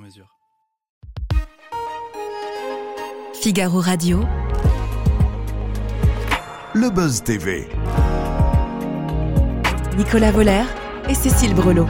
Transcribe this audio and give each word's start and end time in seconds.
mesure. 0.00 0.26
Figaro 3.34 3.80
Radio. 3.80 4.24
Le 6.74 6.90
Buzz 6.90 7.22
TV. 7.22 7.68
Nicolas 9.96 10.30
Voller 10.30 10.64
et 11.08 11.14
Cécile 11.14 11.54
Brelot. 11.54 11.86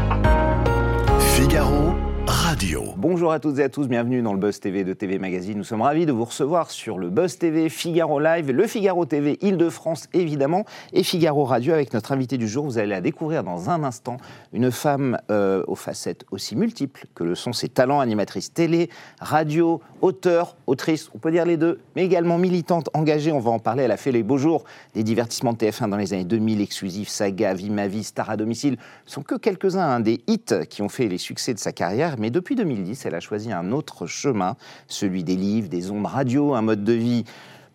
Figaro 1.34 1.94
Radio. 2.26 2.49
Bonjour 2.96 3.32
à 3.32 3.40
toutes 3.40 3.58
et 3.58 3.62
à 3.62 3.70
tous, 3.70 3.88
bienvenue 3.88 4.20
dans 4.20 4.34
le 4.34 4.38
Buzz 4.38 4.60
TV 4.60 4.84
de 4.84 4.92
TV 4.92 5.18
Magazine. 5.18 5.56
Nous 5.56 5.64
sommes 5.64 5.80
ravis 5.80 6.04
de 6.04 6.12
vous 6.12 6.26
recevoir 6.26 6.70
sur 6.70 6.98
le 6.98 7.08
Buzz 7.08 7.38
TV 7.38 7.70
Figaro 7.70 8.20
Live, 8.20 8.50
le 8.50 8.66
Figaro 8.66 9.06
TV 9.06 9.38
Île-de-France 9.40 10.08
évidemment, 10.12 10.66
et 10.92 11.02
Figaro 11.02 11.44
Radio 11.44 11.72
avec 11.72 11.94
notre 11.94 12.12
invité 12.12 12.36
du 12.36 12.46
jour. 12.46 12.66
Vous 12.66 12.76
allez 12.76 12.88
la 12.88 13.00
découvrir 13.00 13.44
dans 13.44 13.70
un 13.70 13.82
instant, 13.82 14.18
une 14.52 14.70
femme 14.70 15.16
euh, 15.30 15.64
aux 15.68 15.74
facettes 15.74 16.26
aussi 16.32 16.54
multiples 16.54 17.06
que 17.14 17.24
le 17.24 17.34
sont 17.34 17.54
ses 17.54 17.70
talents, 17.70 17.98
animatrice 17.98 18.52
télé, 18.52 18.90
radio, 19.20 19.80
auteur, 20.02 20.54
autrice, 20.66 21.08
on 21.14 21.18
peut 21.18 21.30
dire 21.30 21.46
les 21.46 21.56
deux, 21.56 21.80
mais 21.96 22.04
également 22.04 22.36
militante, 22.36 22.90
engagée, 22.92 23.32
on 23.32 23.40
va 23.40 23.52
en 23.52 23.58
parler. 23.58 23.84
Elle 23.84 23.90
a 23.90 23.96
fait 23.96 24.12
les 24.12 24.22
beaux 24.22 24.38
jours 24.38 24.64
des 24.94 25.02
divertissements 25.02 25.54
de 25.54 25.58
TF1 25.58 25.88
dans 25.88 25.96
les 25.96 26.12
années 26.12 26.24
2000, 26.24 26.60
exclusif, 26.60 27.08
saga, 27.08 27.54
vie 27.54 27.70
ma 27.70 27.86
vie, 27.86 28.04
star 28.04 28.28
à 28.28 28.36
domicile. 28.36 28.76
Ce 29.06 29.14
sont 29.14 29.22
que 29.22 29.36
quelques-uns 29.36 29.80
hein, 29.80 30.00
des 30.00 30.20
hits 30.26 30.66
qui 30.68 30.82
ont 30.82 30.90
fait 30.90 31.08
les 31.08 31.18
succès 31.18 31.54
de 31.54 31.58
sa 31.58 31.72
carrière, 31.72 32.16
mais 32.18 32.28
depuis 32.28 32.49
2010, 32.54 33.06
elle 33.06 33.14
a 33.14 33.20
choisi 33.20 33.52
un 33.52 33.72
autre 33.72 34.06
chemin, 34.06 34.56
celui 34.86 35.24
des 35.24 35.36
livres, 35.36 35.68
des 35.68 35.90
ondes 35.90 36.06
radio, 36.06 36.54
un 36.54 36.62
mode 36.62 36.84
de 36.84 36.92
vie 36.92 37.24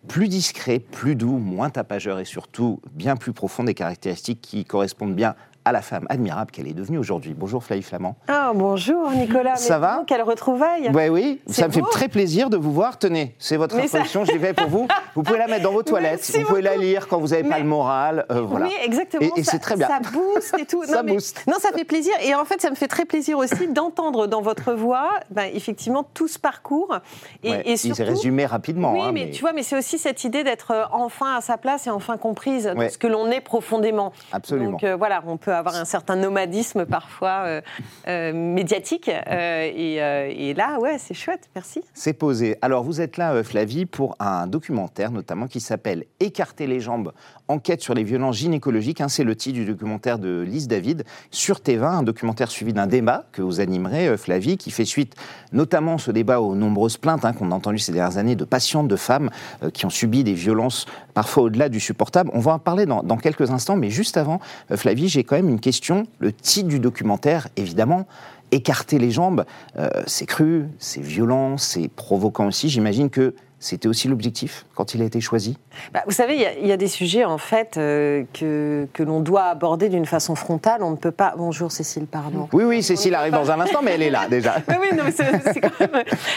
plus 0.08 0.28
discret, 0.28 0.78
plus 0.78 1.16
doux, 1.16 1.38
moins 1.38 1.70
tapageur 1.70 2.18
et 2.20 2.24
surtout 2.24 2.80
bien 2.92 3.16
plus 3.16 3.32
profond, 3.32 3.64
des 3.64 3.74
caractéristiques 3.74 4.40
qui 4.40 4.64
correspondent 4.64 5.14
bien 5.14 5.34
à 5.66 5.72
la 5.72 5.82
femme 5.82 6.06
admirable 6.10 6.52
qu'elle 6.52 6.68
est 6.68 6.74
devenue 6.74 6.96
aujourd'hui. 6.96 7.34
Bonjour 7.36 7.62
Flavie 7.64 7.82
Flamand. 7.82 8.14
Ah 8.28 8.52
bonjour 8.54 9.10
Nicolas. 9.10 9.56
Ça 9.56 9.80
va 9.80 10.04
Quelle 10.06 10.22
retrouvaille. 10.22 10.90
Oui, 11.10 11.40
C'est 11.48 11.62
ça 11.62 11.66
me 11.66 11.72
fait 11.72 11.82
très 11.90 12.06
plaisir 12.06 12.50
de 12.50 12.56
vous 12.56 12.70
voir. 12.72 12.98
Tenez, 12.98 13.34
c'est 13.40 13.56
votre 13.56 13.74
Mais 13.74 13.88
ça- 13.88 13.98
l'ai 13.98 14.38
fait 14.38 14.52
pour 14.54 14.68
vous. 14.68 14.86
Vous 15.16 15.24
pouvez 15.24 15.38
la 15.38 15.48
mettre 15.48 15.64
dans 15.64 15.72
vos 15.72 15.82
toilettes, 15.82 16.30
vous 16.36 16.44
pouvez 16.46 16.62
la 16.62 16.76
lire 16.76 17.08
quand 17.08 17.18
vous 17.18 17.28
n'avez 17.28 17.42
pas 17.48 17.58
le 17.58 17.64
moral. 17.64 18.26
euh, 18.30 18.42
voilà. 18.42 18.66
Oui, 18.66 18.72
exactement. 18.84 19.26
Et- 19.36 19.42
c'est 19.42 19.58
très 19.58 19.74
bien. 19.76 19.88
Ça 19.88 19.98
booste 20.12 20.54
et 20.56 20.66
tout. 20.66 20.84
Ça 20.86 20.98
non, 20.98 21.02
mais- 21.04 21.12
booste. 21.14 21.42
non, 21.48 21.54
ça 21.58 21.70
fait 21.72 21.84
plaisir. 21.84 22.12
Et 22.22 22.32
en 22.36 22.44
fait, 22.44 22.60
ça 22.60 22.70
me 22.70 22.76
fait 22.76 22.86
très 22.88 23.04
plaisir 23.04 23.36
aussi 23.36 23.66
d'entendre 23.66 24.28
dans 24.28 24.42
votre 24.42 24.72
voix, 24.72 25.10
ben, 25.30 25.50
effectivement, 25.52 26.04
tout 26.14 26.28
ce 26.28 26.38
parcours. 26.38 26.96
Et, 27.42 27.50
Ouais, 27.50 27.62
et 27.64 27.72
il 27.72 27.78
s'est 27.78 27.88
surtout, 27.92 28.04
résumé 28.12 28.46
rapidement. 28.46 28.92
Oui, 28.92 29.00
hein, 29.02 29.10
mais, 29.12 29.30
tu 29.30 29.40
vois, 29.40 29.52
mais 29.52 29.64
c'est 29.64 29.76
aussi 29.76 29.98
cette 29.98 30.22
idée 30.22 30.44
d'être 30.44 30.70
euh, 30.70 30.84
enfin 30.92 31.36
à 31.36 31.40
sa 31.40 31.56
place 31.58 31.86
et 31.88 31.90
enfin 31.90 32.16
comprise 32.18 32.70
Ouais. 32.76 32.86
de 32.86 32.92
ce 32.92 32.98
que 32.98 33.08
l'on 33.08 33.30
est 33.32 33.40
profondément. 33.40 34.12
Absolument. 34.32 34.70
Donc 34.72 34.84
euh, 34.84 34.94
voilà, 34.96 35.22
on 35.26 35.36
peut 35.36 35.52
avoir 35.58 35.76
un 35.76 35.84
certain 35.84 36.16
nomadisme 36.16 36.86
parfois 36.86 37.42
euh, 37.44 37.60
euh, 38.08 38.32
médiatique. 38.32 39.08
euh, 39.08 40.30
et, 40.36 40.54
là, 40.54 40.78
ouais, 40.78 40.96
c'est 40.98 41.14
chouette. 41.14 41.48
Merci. 41.54 41.82
C'est 41.94 42.12
posé. 42.12 42.56
Alors, 42.62 42.84
vous 42.84 43.00
êtes 43.00 43.16
là, 43.16 43.42
Flavie, 43.42 43.86
pour 43.86 44.16
un 44.20 44.46
documentaire 44.46 45.10
notamment 45.10 45.46
qui 45.46 45.60
s'appelle 45.60 46.04
Écarter 46.20 46.66
les 46.66 46.80
jambes, 46.80 47.12
enquête 47.48 47.80
sur 47.80 47.94
les 47.94 48.04
violences 48.04 48.36
gynécologiques. 48.36 49.00
hein, 49.00 49.08
c'est 49.08 49.24
le 49.24 49.36
titre 49.36 49.54
du 49.54 49.64
documentaire 49.64 50.18
de 50.18 50.40
Lise 50.40 50.68
David 50.68 51.04
sur 51.30 51.58
TV1, 51.58 51.84
un 51.84 52.02
documentaire 52.02 52.50
suivi 52.50 52.72
d'un 52.72 52.86
débat 52.86 53.26
que 53.32 53.42
vous 53.42 53.60
animerez, 53.60 54.16
Flavie, 54.16 54.56
qui 54.56 54.70
fait 54.70 54.84
suite 54.84 55.14
notamment 55.52 55.98
ce 55.98 56.10
débat 56.10 56.40
aux 56.40 56.54
nombreuses 56.54 56.96
plaintes 56.96 57.24
hein, 57.24 57.32
qu'on 57.32 57.52
a 57.52 57.54
entendues 57.54 57.78
ces 57.78 57.92
dernières 57.92 58.18
années 58.18 58.36
de 58.36 58.44
patientes, 58.44 58.88
de 58.88 58.96
femmes 58.96 59.30
qui 59.72 59.86
ont 59.86 59.90
subi 59.90 60.24
des 60.24 60.32
violences 60.32 60.86
parfois 61.14 61.44
au-delà 61.44 61.68
du 61.68 61.80
supportable. 61.80 62.30
On 62.34 62.40
va 62.40 62.52
en 62.52 62.58
parler 62.58 62.86
dans, 62.86 63.16
quelques 63.16 63.50
instants, 63.50 63.76
mais 63.76 63.90
juste 63.90 64.16
avant, 64.16 64.40
Flavie, 64.74 65.08
j'ai 65.08 65.24
quand 65.24 65.36
même 65.36 65.45
une 65.48 65.60
question. 65.60 66.06
Le 66.18 66.32
titre 66.32 66.68
du 66.68 66.80
documentaire, 66.80 67.48
évidemment, 67.56 68.06
écarter 68.52 68.98
les 68.98 69.10
jambes, 69.10 69.44
euh, 69.76 69.88
c'est 70.06 70.26
cru, 70.26 70.66
c'est 70.78 71.00
violent, 71.02 71.56
c'est 71.56 71.88
provoquant 71.88 72.46
aussi. 72.46 72.68
J'imagine 72.68 73.10
que 73.10 73.34
c'était 73.66 73.88
aussi 73.88 74.08
l'objectif 74.08 74.64
quand 74.74 74.94
il 74.94 75.02
a 75.02 75.04
été 75.04 75.20
choisi. 75.20 75.58
Bah, 75.92 76.02
vous 76.06 76.12
savez, 76.12 76.34
il 76.36 76.40
y 76.40 76.46
a- 76.46 76.52
il 76.58 76.66
y, 76.66 76.72
a 76.72 76.76
des 76.76 76.86
sujets 76.88 77.24
en 77.24 77.38
fait 77.38 77.76
euh, 77.76 78.22
que, 78.32 78.86
que 78.92 79.02
l'on 79.02 79.20
doit 79.20 79.44
aborder 79.44 79.88
d'une 79.88 80.06
façon 80.06 80.34
frontale. 80.34 80.82
On 80.82 80.90
ne 80.90 80.96
peut 80.96 81.10
pas. 81.10 81.34
Bonjour 81.36 81.72
Cécile, 81.72 82.06
pardon. 82.06 82.48
Oui, 82.52 82.64
oui, 82.64 82.82
Cécile 82.82 83.14
arrive 83.14 83.32
dans 83.32 83.50
un 83.50 83.60
instant, 83.60 83.80
mais 83.82 83.92
elle 83.92 84.02
est 84.02 84.10
là 84.10 84.26
déjà. 84.30 84.54
Oui, 84.68 84.74
oui, 84.80 84.88
non, 84.96 85.04
mais 85.04 85.10
c'est 85.12 85.60
quand 85.60 85.80
même. 85.80 85.90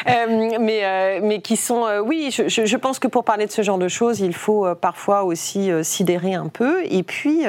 euh, 0.08 0.58
mais, 0.60 0.80
euh, 0.84 1.20
mais 1.24 1.40
qui 1.42 1.56
sont. 1.56 1.86
oui, 2.06 2.30
je, 2.36 2.48
je- 2.50 2.66
je 2.66 2.78
pense 2.78 3.00
que 3.00 3.08
pour 3.08 3.24
parler 3.24 3.46
de 3.46 3.52
ce 3.52 3.62
genre 3.62 3.78
de 3.78 3.88
choses, 3.88 4.20
il 4.20 4.34
faut 4.34 4.66
parfois 4.76 5.24
aussi 5.24 5.70
sidérer 5.84 6.34
un 6.34 6.48
peu. 6.48 6.84
Et 6.86 7.04
puis, 7.04 7.44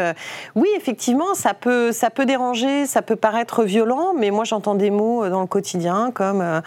oui, 0.55 0.69
effectivement, 0.77 1.35
ça 1.35 1.55
peut, 1.55 1.91
ça 1.93 2.11
peut 2.11 2.27
déranger, 2.27 2.87
ça 2.87 3.03
peut 3.03 3.17
paraître 3.17 3.63
violent, 3.65 4.15
mais 4.19 4.31
moi 4.31 4.45
j'entends 4.45 4.75
des 4.75 4.91
mots 4.91 5.29
dans 5.29 5.41
le 5.41 5.47
quotidien 5.47 6.11
comme 6.15 6.63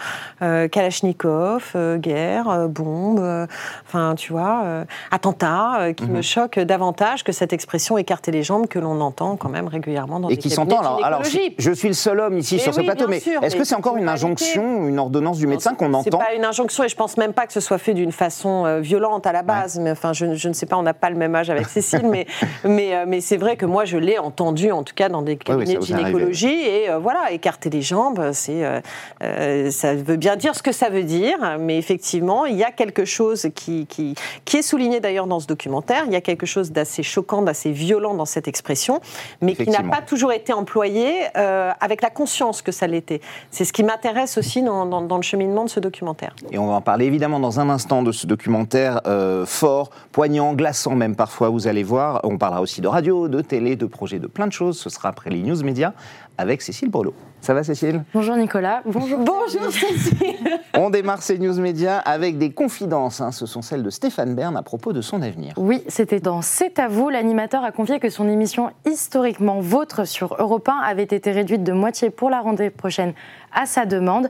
Kalachnikov, 0.74 1.74
guerre, 1.98 2.48
euh, 2.48 2.68
bombe, 3.04 3.20
euh, 3.20 3.46
enfin, 3.86 4.14
tu 4.16 4.32
vois, 4.32 4.62
euh, 4.64 4.84
attentat, 5.10 5.80
euh, 5.80 5.92
qui 5.92 6.04
Mhm. 6.04 6.12
me 6.16 6.22
choquent 6.22 6.58
davantage 6.60 7.24
que 7.24 7.32
cette 7.32 7.52
expression 7.52 7.98
écarter 7.98 8.30
les 8.30 8.42
jambes 8.42 8.66
que 8.66 8.78
l'on 8.78 9.00
entend 9.00 9.36
quand 9.36 9.48
même 9.48 9.68
régulièrement 9.68 10.20
dans 10.20 10.28
Et 10.28 10.36
des 10.36 10.42
qui 10.42 10.50
s'entend. 10.50 10.78
Alors, 10.80 11.04
alors, 11.04 11.24
gynécologie. 11.24 11.54
je 11.58 11.72
suis 11.72 11.88
le 11.88 11.94
seul 11.94 12.20
homme 12.20 12.38
ici 12.38 12.54
Mais 12.56 12.60
sur 12.60 12.74
ce 12.74 12.80
oui, 12.80 12.86
plateau, 12.86 13.06
bien 13.06 13.18
mais 13.26 13.46
est-ce 13.46 13.56
que 13.56 13.64
c'est 13.64 13.74
encore 13.74 13.96
une 13.96 14.08
injonction, 14.08 14.86
une 14.88 14.98
ordonnance 14.98 15.38
du 15.38 15.46
médecin 15.46 15.74
qu'on 15.74 15.90
c'est 16.02 16.08
entend 16.14 16.18
pas 16.18 16.34
une 16.34 16.44
injonction 16.44 16.84
et 16.84 16.88
je 16.88 16.96
pense 16.96 17.16
même 17.16 17.32
pas 17.32 17.46
que 17.46 17.52
ce 17.52 17.60
soit 17.60 17.78
fait 17.78 17.94
d'une 17.94 18.12
façon 18.12 18.80
violente 18.80 19.26
à 19.26 19.32
la 19.32 19.42
base. 19.42 19.78
Mais 19.78 19.90
enfin, 19.90 20.12
je, 20.12 20.34
je 20.34 20.48
ne 20.48 20.54
sais 20.54 20.66
pas, 20.66 20.76
on 20.76 20.82
n'a 20.82 20.94
pas 20.94 21.10
le 21.10 21.16
même 21.16 21.34
âge 21.34 21.50
avec 21.50 21.66
Cécile, 21.68 22.06
mais 22.08 22.26
mais 22.64 23.04
mais 23.06 23.20
c'est 23.20 23.36
vrai 23.36 23.56
que 23.56 23.66
moi 23.66 23.84
je 23.84 23.96
l'ai 23.98 24.18
entendu 24.18 24.70
en 24.72 24.82
tout 24.82 24.94
cas 24.94 25.08
dans 25.08 25.22
des 25.22 25.32
oui, 25.32 25.38
cabinets 25.38 25.66
ça 25.66 25.72
de 25.80 25.92
arrivé. 25.92 25.98
gynécologie 25.98 26.60
et 26.66 26.90
euh, 26.90 26.98
voilà, 26.98 27.30
écarter 27.32 27.70
les 27.70 27.82
jambes, 27.82 28.30
c'est 28.32 28.64
euh, 28.64 28.80
euh, 29.22 29.70
ça 29.70 29.94
veut 29.94 30.16
bien 30.16 30.36
dire 30.36 30.54
ce 30.54 30.62
que 30.62 30.72
ça 30.72 30.88
veut 30.88 31.02
dire, 31.04 31.36
mais 31.58 31.76
effectivement 31.78 32.46
il 32.46 32.56
y 32.56 32.64
a 32.64 32.70
quelque 32.84 33.04
chose 33.04 33.48
qui 33.54 33.86
qui 33.86 34.14
qui 34.44 34.56
est 34.58 34.62
souligné 34.62 35.00
d'ailleurs 35.00 35.26
dans 35.26 35.40
ce 35.40 35.46
documentaire. 35.46 36.04
Il 36.06 36.12
y 36.12 36.16
a 36.16 36.20
quelque 36.20 36.46
chose 36.46 36.70
d'assez 36.72 37.02
choquant, 37.02 37.42
d'assez 37.42 37.72
violent 37.72 38.14
dans 38.14 38.26
cette 38.26 38.46
expression, 38.48 39.00
mais 39.40 39.54
qui 39.54 39.70
n'a 39.70 39.82
pas 39.82 40.02
toujours 40.02 40.32
été 40.32 40.52
employé 40.52 41.06
euh, 41.36 41.70
avec 41.80 42.02
la 42.02 42.10
conscience 42.10 42.60
que 42.62 42.72
ça 42.72 42.86
l'était. 42.86 43.20
C'est 43.50 43.64
ce 43.64 43.72
qui 43.72 43.82
m'intéresse 43.84 44.36
aussi 44.38 44.62
dans, 44.62 44.84
dans- 44.86 45.00
dans 45.02 45.16
le 45.16 45.22
cheminement 45.22 45.64
de 45.64 45.70
ce 45.70 45.80
documentaire. 45.80 46.34
Et 46.52 46.58
on 46.58 46.66
va 46.66 46.74
en 46.74 46.80
parler 46.82 47.06
évidemment 47.06 47.40
dans 47.40 47.58
un 47.60 47.70
instant 47.70 48.02
de 48.02 48.12
ce 48.12 48.26
documentaire 48.26 49.00
euh, 49.06 49.46
fort, 49.46 49.90
poignant, 50.12 50.52
glaçant 50.54 50.94
même 50.94 51.16
parfois, 51.16 51.48
vous 51.48 51.66
allez 51.66 51.82
voir. 51.82 52.20
On 52.24 52.36
parlera 52.38 52.60
aussi 52.60 52.80
de 52.80 52.88
radio, 52.88 53.28
de 53.28 53.40
télé, 53.40 53.76
de 53.76 53.86
projets, 53.86 54.18
de 54.18 54.26
plein 54.26 54.46
de 54.46 54.52
choses. 54.52 54.78
Ce 54.78 54.90
sera 54.90 55.08
après 55.08 55.30
les 55.30 55.40
news 55.42 55.62
médias 55.64 55.92
avec 56.38 56.60
Cécile 56.62 56.90
Brelot. 56.90 57.14
Ça 57.44 57.52
va 57.52 57.62
Cécile? 57.62 58.02
Bonjour 58.14 58.36
Nicolas. 58.36 58.80
Bonjour. 58.86 59.18
Bonjour 59.18 59.70
Cécile. 59.70 60.34
On 60.78 60.88
démarre 60.88 61.20
ces 61.20 61.38
news 61.38 61.60
médias 61.60 61.98
avec 61.98 62.38
des 62.38 62.50
confidences. 62.52 63.20
hein. 63.20 63.32
Ce 63.32 63.44
sont 63.44 63.60
celles 63.60 63.82
de 63.82 63.90
Stéphane 63.90 64.34
Bern 64.34 64.56
à 64.56 64.62
propos 64.62 64.94
de 64.94 65.02
son 65.02 65.20
avenir. 65.20 65.52
Oui, 65.58 65.84
c'était 65.88 66.20
dans 66.20 66.40
C'est 66.40 66.78
à 66.78 66.88
vous. 66.88 67.10
L'animateur 67.10 67.62
a 67.62 67.70
confié 67.70 68.00
que 68.00 68.08
son 68.08 68.30
émission 68.30 68.70
historiquement 68.86 69.60
vôtre 69.60 70.06
sur 70.06 70.36
Europe 70.38 70.70
1 70.70 70.72
avait 70.86 71.02
été 71.02 71.32
réduite 71.32 71.64
de 71.64 71.72
moitié 71.72 72.08
pour 72.08 72.30
la 72.30 72.40
rentrée 72.40 72.70
prochaine 72.70 73.12
à 73.52 73.66
sa 73.66 73.84
demande. 73.84 74.28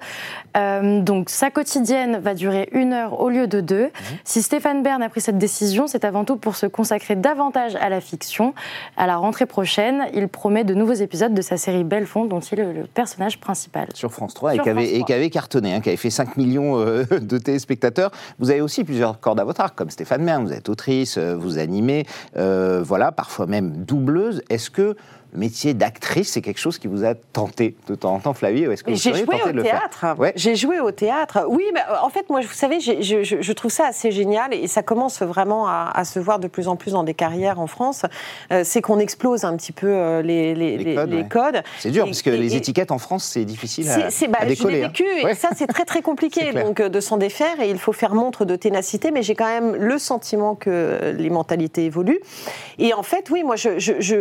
Euh, 0.56 1.00
donc 1.00 1.30
sa 1.30 1.50
quotidienne 1.50 2.18
va 2.18 2.34
durer 2.34 2.68
une 2.72 2.92
heure 2.92 3.20
au 3.20 3.30
lieu 3.30 3.46
de 3.46 3.60
deux. 3.60 3.90
Si 4.24 4.42
Stéphane 4.42 4.82
Bern 4.82 5.02
a 5.02 5.08
pris 5.08 5.20
cette 5.20 5.38
décision, 5.38 5.86
c'est 5.86 6.04
avant 6.04 6.24
tout 6.24 6.36
pour 6.36 6.56
se 6.56 6.66
consacrer 6.66 7.14
davantage 7.14 7.76
à 7.76 7.88
la 7.88 8.00
fiction. 8.00 8.54
À 8.96 9.06
la 9.06 9.16
rentrée 9.16 9.46
prochaine, 9.46 10.06
il 10.14 10.26
promet 10.28 10.64
de 10.64 10.74
nouveaux 10.74 10.92
épisodes 10.94 11.32
de 11.32 11.42
sa 11.42 11.56
série 11.56 11.84
Belfond, 11.84 12.24
dont 12.24 12.40
il 12.40 12.58
est 12.60 12.72
le 12.72 12.86
personnage 13.04 13.38
principal. 13.38 13.88
Sur 13.92 14.12
France 14.12 14.32
3 14.32 14.54
et 14.54 14.58
qui 14.58 14.68
avait, 14.70 14.80
France 14.80 14.94
et 14.94 14.98
3. 15.00 15.06
qui 15.06 15.12
avait 15.12 15.30
cartonné, 15.30 15.74
hein, 15.74 15.80
qui 15.80 15.90
avait 15.90 15.98
fait 15.98 16.10
5 16.10 16.38
millions 16.38 16.78
euh, 16.78 17.04
de 17.20 17.36
téléspectateurs. 17.36 18.10
Vous 18.38 18.50
avez 18.50 18.62
aussi 18.62 18.82
plusieurs 18.82 19.20
cordes 19.20 19.40
à 19.40 19.44
votre 19.44 19.60
arc, 19.60 19.74
comme 19.74 19.90
Stéphane 19.90 20.24
Bern. 20.24 20.42
Vous 20.46 20.52
êtes 20.52 20.70
autrice, 20.70 21.18
euh, 21.18 21.36
vous 21.36 21.58
animez, 21.58 22.06
euh, 22.38 22.82
voilà, 22.82 23.12
parfois 23.12 23.44
même 23.46 23.84
doubleuse. 23.84 24.42
Est-ce 24.48 24.70
que 24.70 24.96
métier 25.34 25.74
d'actrice, 25.74 26.32
c'est 26.32 26.40
quelque 26.42 26.60
chose 26.60 26.78
qui 26.78 26.86
vous 26.88 27.04
a 27.04 27.14
tenté 27.14 27.74
de 27.88 27.94
temps 27.94 28.14
en 28.14 28.18
temps, 28.20 28.34
Flavie 28.34 28.64
Est-ce 28.64 28.82
que 28.84 28.90
vous 28.90 28.96
J'ai 28.96 29.10
seriez 29.10 29.24
joué 29.24 29.36
tenté 29.38 29.48
au 29.50 29.52
de 29.52 29.56
le 29.58 29.62
faire 29.64 29.80
théâtre. 29.90 30.18
Ouais. 30.18 30.32
J'ai 30.36 30.56
joué 30.56 30.80
au 30.80 30.90
théâtre. 30.90 31.46
Oui, 31.48 31.64
mais 31.74 31.80
euh, 31.80 31.96
en 32.02 32.08
fait, 32.08 32.28
moi, 32.30 32.40
vous 32.40 32.52
savez, 32.52 32.80
je, 32.80 33.00
je- 33.00 33.40
je 33.40 33.52
trouve 33.52 33.70
ça 33.70 33.86
assez 33.86 34.10
génial 34.10 34.54
et 34.54 34.66
ça 34.66 34.82
commence 34.82 35.22
vraiment 35.22 35.66
à, 35.66 35.90
à 35.94 36.04
se 36.04 36.18
voir 36.18 36.38
de 36.38 36.48
plus 36.48 36.68
en 36.68 36.76
plus 36.76 36.92
dans 36.92 37.04
des 37.04 37.14
carrières 37.14 37.60
en 37.60 37.66
France. 37.66 38.02
Euh, 38.52 38.62
c'est 38.64 38.80
qu'on 38.80 38.98
explose 38.98 39.44
un 39.44 39.56
petit 39.56 39.72
peu 39.72 39.88
euh, 39.88 40.22
les, 40.22 40.54
les- 40.54 40.76
Les 40.78 40.84
les- 40.84 40.94
codes, 40.94 41.10
les 41.10 41.16
ouais. 41.22 41.28
codes. 41.28 41.62
C'est 41.78 41.90
dur, 41.90 42.04
Et- 42.04 42.08
parce 42.08 42.22
que 42.22 42.30
et- 42.30 42.36
les 42.38 42.54
et- 42.54 42.58
étiquettes 42.58 42.90
en 42.92 42.98
France, 42.98 43.24
c'est 43.24 43.44
difficile 43.44 43.88
à, 43.90 43.98
bah, 43.98 44.38
à 44.40 44.44
je 44.44 44.48
décoller. 44.48 44.82
hein. 44.84 44.88
vécu 44.88 45.04
et 45.20 45.24
Ouais. 45.24 45.34
ça 45.34 45.50
c'est 45.56 45.66
très 45.66 45.84
très 45.84 46.02
compliqué 46.02 46.52
donc 46.52 46.80
de 46.80 47.00
s'en 47.00 47.16
défaire 47.16 47.60
et 47.60 47.70
il 47.70 47.78
faut 47.78 47.92
faire 47.92 48.14
montre 48.14 48.44
de 48.44 48.56
ténacité 48.56 49.10
mais 49.10 49.22
j'ai 49.22 49.34
quand 49.34 49.46
même 49.46 49.74
le 49.74 49.98
sentiment 49.98 50.54
que 50.54 51.14
les 51.16 51.30
mentalités 51.30 51.84
évoluent 51.84 52.20
et 52.78 52.94
en 52.94 53.02
fait 53.02 53.30
oui 53.30 53.42
moi 53.42 53.56
je, 53.56 53.78
je, 53.78 53.92
je, 54.00 54.16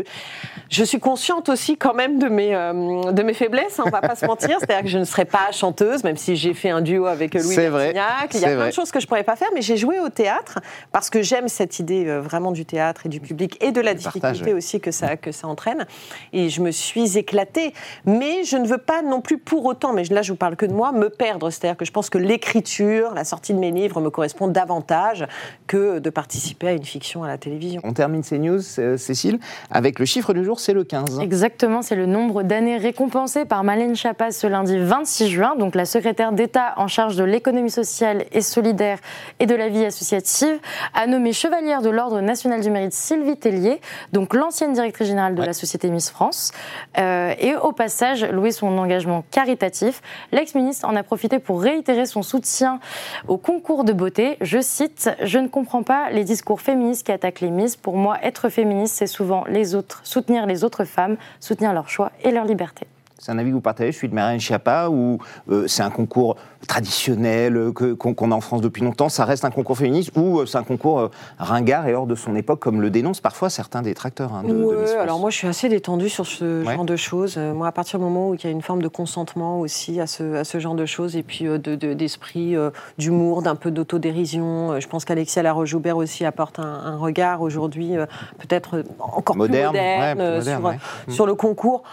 je 0.70 0.84
suis 0.84 1.00
consciente 1.04 1.50
aussi 1.50 1.78
quand 1.78 1.94
même 1.94 2.18
de 2.18 2.30
mes, 2.30 2.56
euh, 2.56 3.12
de 3.12 3.24
mes 3.24 3.34
faiblesses 3.34 3.80
hein, 3.80 3.84
on 3.86 3.90
va 3.90 4.02
pas 4.02 4.16
se 4.16 4.26
mentir 4.26 4.58
c'est-à-dire 4.60 4.84
que 4.84 4.90
je 4.90 4.98
ne 4.98 5.04
serai 5.04 5.26
pas 5.26 5.52
chanteuse 5.52 6.04
même 6.04 6.18
si 6.18 6.36
j'ai 6.36 6.54
fait 6.54 6.70
un 6.70 6.82
duo 6.82 7.06
avec 7.06 7.34
Louis 7.34 7.56
Bertignac 7.56 8.34
il 8.34 8.40
y 8.40 8.46
a 8.46 8.48
plein 8.48 8.56
vrai. 8.56 8.70
de 8.70 8.74
choses 8.74 8.92
que 8.92 9.00
je 9.00 9.08
pourrais 9.08 9.24
pas 9.24 9.36
faire 9.36 9.50
mais 9.54 9.62
j'ai 9.62 9.78
joué 9.78 10.00
au 10.00 10.10
théâtre 10.10 10.60
parce 10.92 11.10
que 11.10 11.22
j'aime 11.22 11.48
cette 11.48 11.80
idée 11.80 12.08
euh, 12.08 12.22
vraiment 12.22 12.52
du 12.52 12.66
théâtre 12.66 13.06
et 13.06 13.10
du 13.10 13.20
public 13.20 13.58
et 13.62 13.72
de 13.72 13.82
la 13.82 13.94
difficulté 13.94 14.22
partage, 14.22 14.42
ouais. 14.42 14.54
aussi 14.54 14.80
que 14.80 14.92
ça, 14.92 15.18
que 15.18 15.32
ça 15.32 15.48
entraîne. 15.48 15.86
Et 16.32 16.50
je 16.50 16.62
me 16.62 16.72
suis 16.72 17.18
éclatée. 17.18 17.74
Mais 18.06 18.44
je 18.44 18.58
ne 18.58 18.68
veux 18.68 18.78
pas 18.78 19.02
non 19.02 19.22
plus 19.22 19.38
pour 19.38 19.66
autant, 19.66 19.94
mais 19.94 20.04
là 20.06 20.22
je 20.22 20.32
vous 20.32 20.38
parle 20.38 20.56
que 20.56 20.66
de 20.66 20.74
moi, 20.74 20.92
me 20.92 21.10
perdre. 21.10 21.50
C'est-à-dire 21.50 21.78
que 21.78 21.86
je 21.86 21.92
pense 21.92 22.10
que 22.10 22.18
l'écriture, 22.18 23.14
la 23.14 23.24
sortie 23.24 23.54
de 23.54 23.60
mes 23.60 23.72
livres 23.72 24.02
me 24.02 24.10
correspond 24.10 24.48
davantage 24.48 25.28
que 25.68 26.00
de 26.00 26.10
participer 26.10 26.70
à 26.70 26.74
une 26.74 26.86
fiction 26.86 27.24
à 27.24 27.28
la 27.28 27.38
télévision. 27.38 27.82
On 27.84 27.94
termine 27.94 28.24
ces 28.24 28.40
news, 28.40 28.62
euh, 28.80 28.98
Cécile, 28.98 29.40
avec 29.70 30.00
le 30.00 30.06
chiffre 30.06 30.34
du 30.34 30.44
jour, 30.44 30.60
c'est 30.60 30.74
le 30.74 30.84
15. 30.94 31.20
Exactement, 31.22 31.82
c'est 31.82 31.96
le 31.96 32.06
nombre 32.06 32.44
d'années 32.44 32.78
récompensées 32.78 33.46
par 33.46 33.64
Malène 33.64 33.96
Chapas 33.96 34.32
ce 34.32 34.46
lundi 34.46 34.78
26 34.78 35.28
juin. 35.30 35.56
Donc 35.58 35.74
la 35.74 35.86
secrétaire 35.86 36.32
d'État 36.34 36.74
en 36.78 36.88
charge 36.88 37.16
de 37.16 37.24
l'économie 37.24 37.72
sociale 37.72 38.26
et 38.32 38.42
solidaire 38.42 39.00
et 39.40 39.48
de 39.48 39.56
la 39.56 39.70
vie 39.70 39.84
associative 39.86 40.60
a 40.94 41.08
nommé 41.08 41.34
chevalière 41.34 41.82
de 41.82 41.90
l'Ordre 41.90 42.22
national 42.22 42.62
du 42.62 42.70
mérite 42.70 42.94
Sylvie 42.94 43.38
Tellier, 43.38 43.82
donc 44.12 44.36
l'ancienne 44.36 44.74
directrice 44.74 45.08
générale 45.08 45.34
de 45.36 45.40
Ouais. 45.42 45.48
la 45.48 45.54
société 45.54 45.90
Miss 45.90 46.12
France. 46.12 46.52
Euh, 47.00 47.34
et 47.40 47.56
au 47.56 47.72
passage, 47.72 48.24
loué 48.26 48.52
son 48.52 48.78
engagement 48.78 49.24
caritatif, 49.32 50.02
l'ex-ministre 50.32 50.88
en 50.88 50.96
a 50.96 51.02
profité 51.04 51.40
pour 51.40 51.62
réitérer 51.62 52.06
son 52.06 52.22
soutien 52.22 52.80
au 53.28 53.38
concours 53.38 53.84
de 53.84 53.94
beauté. 53.94 54.38
Je 54.42 54.62
cite 54.62 55.10
Je 55.24 55.40
ne 55.40 55.48
comprends 55.48 55.82
pas 55.84 56.12
les 56.12 56.24
discours 56.24 56.62
féministes 56.62 57.06
qui 57.06 57.12
attaquent 57.12 57.42
les 57.42 57.50
Miss. 57.50 57.76
Pour 57.76 57.98
moi, 57.98 58.18
être 58.22 58.50
féministe, 58.50 58.96
c'est 58.98 59.08
souvent 59.08 59.44
les 59.50 59.74
autres, 59.76 60.02
soutenir 60.04 60.46
les 60.46 60.64
autres 60.64 60.83
femmes, 60.86 61.18
soutenir 61.40 61.74
leur 61.74 61.90
choix 61.90 62.12
et 62.24 62.32
leur 62.32 62.46
liberté. 62.46 62.88
C'est 63.24 63.32
un 63.32 63.38
avis 63.38 63.52
que 63.52 63.56
vous 63.56 63.62
partagez, 63.62 63.94
celui 63.94 64.10
de 64.10 64.16
Marine 64.16 64.38
Schiappa, 64.42 64.90
ou 64.90 65.18
euh, 65.50 65.66
c'est 65.68 65.82
un 65.82 65.90
concours 65.90 66.36
traditionnel 66.68 67.56
euh, 67.56 67.72
que- 67.72 67.94
qu'on 67.94 68.14
qu'on 68.14 68.32
a 68.32 68.36
en 68.36 68.42
France 68.42 68.60
depuis 68.62 68.84
longtemps 68.84 69.08
Ça 69.10 69.24
reste 69.26 69.46
un 69.46 69.50
concours 69.52 69.78
féministe 69.78 70.12
ou 70.18 70.40
euh, 70.40 70.46
c'est 70.46 70.58
un 70.58 70.64
concours 70.64 71.00
euh, 71.00 71.10
ringard 71.38 71.88
et 71.88 71.94
hors 71.96 72.06
de 72.06 72.16
son 72.16 72.36
époque, 72.36 72.60
comme 72.60 72.82
le 72.82 72.90
dénoncent 72.90 73.22
parfois 73.22 73.50
certains 73.50 73.82
détracteurs 73.82 74.34
hein, 74.34 74.44
de, 74.44 74.54
de 74.54 74.98
alors 75.00 75.20
moi 75.20 75.30
je 75.30 75.38
suis 75.38 75.48
assez 75.48 75.70
détendue 75.70 76.10
sur 76.10 76.26
ce 76.26 76.64
Ouais. 76.66 76.76
genre 76.76 76.84
de 76.86 76.96
choses. 76.98 77.38
Moi, 77.38 77.68
à 77.68 77.72
partir 77.72 78.00
du 78.00 78.06
moment 78.06 78.30
où 78.30 78.36
il 78.36 78.44
y 78.44 78.48
a 78.48 78.50
une 78.50 78.62
forme 78.62 78.82
de 78.82 78.88
consentement 78.90 79.60
aussi 79.62 80.00
à 80.02 80.08
ce, 80.08 80.36
à 80.36 80.44
ce 80.44 80.60
genre 80.60 80.76
de 80.76 80.86
choses, 80.86 81.16
et 81.16 81.24
puis 81.24 81.46
de- 81.46 81.58
de- 81.58 81.94
d'esprit 81.94 82.56
d'humour, 82.98 83.42
d'un 83.42 83.56
peu 83.56 83.72
d'autodérision, 83.72 84.80
je 84.80 84.88
pense 84.88 85.06
qu'Alexia 85.06 85.42
Laroche-Joubert 85.44 85.96
aussi 85.98 86.26
apporte 86.26 86.60
un, 86.60 86.64
un 86.64 86.98
regard 86.98 87.42
aujourd'hui 87.42 87.94
peut-être 88.40 88.84
encore 89.00 89.36
Moderne, 89.38 89.72
plus 89.72 89.80
moderne, 89.80 90.20
ouais, 90.20 90.26
plus 90.26 90.38
moderne, 90.38 90.60
sur, 90.62 90.70
ouais. 90.70 90.80
Mm. 91.08 91.12
sur 91.12 91.26
le 91.26 91.36
concours. 91.36 91.84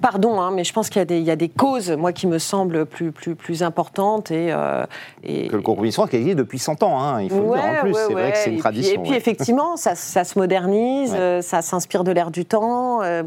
Pardon, 0.00 0.40
hein, 0.40 0.50
mais 0.54 0.64
je 0.64 0.69
pense 0.72 0.88
qu'il 0.90 0.98
y, 1.00 1.02
a 1.02 1.04
des- 1.04 1.18
il 1.18 1.24
y 1.24 1.30
a 1.30 1.36
des 1.36 1.48
causes, 1.48 1.90
moi, 1.90 2.12
qui 2.12 2.26
me 2.26 2.38
semblent 2.38 2.86
plus, 2.86 3.12
plus, 3.12 3.34
plus 3.34 3.62
importantes. 3.62 4.30
Et, 4.30 4.52
euh, 4.52 4.84
et, 5.22 5.48
Que 5.48 5.56
le 5.56 5.62
concours 5.62 5.84
qui 6.08 6.16
existe 6.16 6.36
depuis 6.36 6.58
100 6.58 6.82
ans, 6.82 7.00
hein, 7.00 7.22
il 7.22 7.30
faut 7.30 7.36
le 7.36 7.60
dire 7.60 7.64
en 7.64 7.80
plus. 7.82 7.92
Ouais, 7.92 8.00
c'est 8.06 8.12
vrai 8.12 8.32
que 8.32 8.38
c'est 8.38 8.44
une 8.46 8.52
Et 8.52 8.56
puis- 8.56 8.60
tradition. 8.62 9.00
Et 9.00 9.06
puis, 9.08 9.14
effectivement, 9.16 9.76
ça, 9.76 9.94
ça 9.94 10.24
se 10.24 10.38
modernise, 10.38 11.14
euh, 11.16 11.40
ça 11.42 11.62
s'inspire 11.62 12.04
de 12.04 12.12
l'air 12.12 12.30
du 12.30 12.44
temps. 12.44 13.02
euh, 13.02 13.22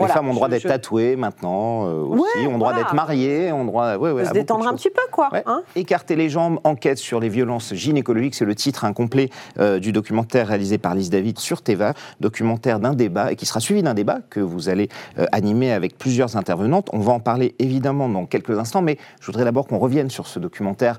voilà. 0.00 0.14
femmes 0.14 0.26
ont 0.26 0.30
le 0.30 0.34
droit 0.36 0.48
d'être 0.48 0.62
je- 0.62 0.68
tatouées 0.68 1.16
maintenant 1.16 1.86
euh, 1.86 2.02
aussi, 2.02 2.20
Ouais, 2.38 2.46
ont 2.46 2.52
le 2.52 2.58
droit 2.58 2.70
voilà. 2.72 2.78
d'être 2.84 2.94
mariées, 2.94 3.52
ont 3.52 3.60
le 3.60 3.66
droit 3.66 3.96
ouais, 3.96 4.24
se 4.24 4.32
détendre 4.32 4.66
un 4.66 4.74
petit 4.74 4.90
peu, 4.90 5.02
quoi. 5.12 5.30
Hein. 5.46 5.62
Écarter 5.76 6.16
les 6.16 6.28
jambes, 6.28 6.58
enquête 6.64 6.98
sur 6.98 7.20
les 7.20 7.28
violences 7.28 7.74
gynécologiques, 7.74 8.34
c'est 8.34 8.44
le 8.44 8.54
titre 8.54 8.84
incomplet 8.84 9.30
euh, 9.58 9.78
du 9.78 9.92
documentaire 9.92 10.48
réalisé 10.48 10.78
par 10.78 10.94
Lise 10.94 11.10
David 11.10 11.38
sur 11.38 11.62
Teva, 11.62 11.94
documentaire 12.20 12.80
d'un 12.80 12.94
débat 12.94 13.32
et 13.32 13.36
qui 13.36 13.46
sera 13.46 13.60
suivi 13.60 13.82
d'un 13.82 13.94
débat 13.94 14.18
que 14.30 14.40
vous 14.40 14.68
allez 14.68 14.88
euh, 15.18 15.26
animer 15.32 15.72
avec 15.72 15.96
plusieurs 15.98 16.36
intervenantes. 16.36 16.88
On 16.92 16.98
va 17.00 17.12
en 17.12 17.20
parler 17.20 17.54
évidemment 17.58 18.08
dans 18.08 18.26
quelques 18.26 18.58
instants, 18.58 18.82
mais 18.82 18.98
je 19.20 19.26
voudrais 19.26 19.44
d'abord 19.44 19.66
qu'on 19.66 19.78
revienne 19.78 20.10
sur 20.10 20.26
ce 20.26 20.38
documentaire 20.38 20.98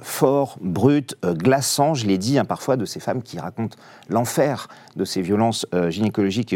fort, 0.00 0.56
brut, 0.60 1.16
glaçant, 1.24 1.94
je 1.94 2.06
l'ai 2.06 2.18
dit, 2.18 2.38
hein, 2.38 2.44
parfois 2.44 2.76
de 2.76 2.84
ces 2.84 3.00
femmes 3.00 3.22
qui 3.22 3.38
racontent 3.38 3.76
l'enfer 4.08 4.68
de 4.96 5.04
ces 5.04 5.22
violences 5.22 5.66
gynécologiques 5.88 6.52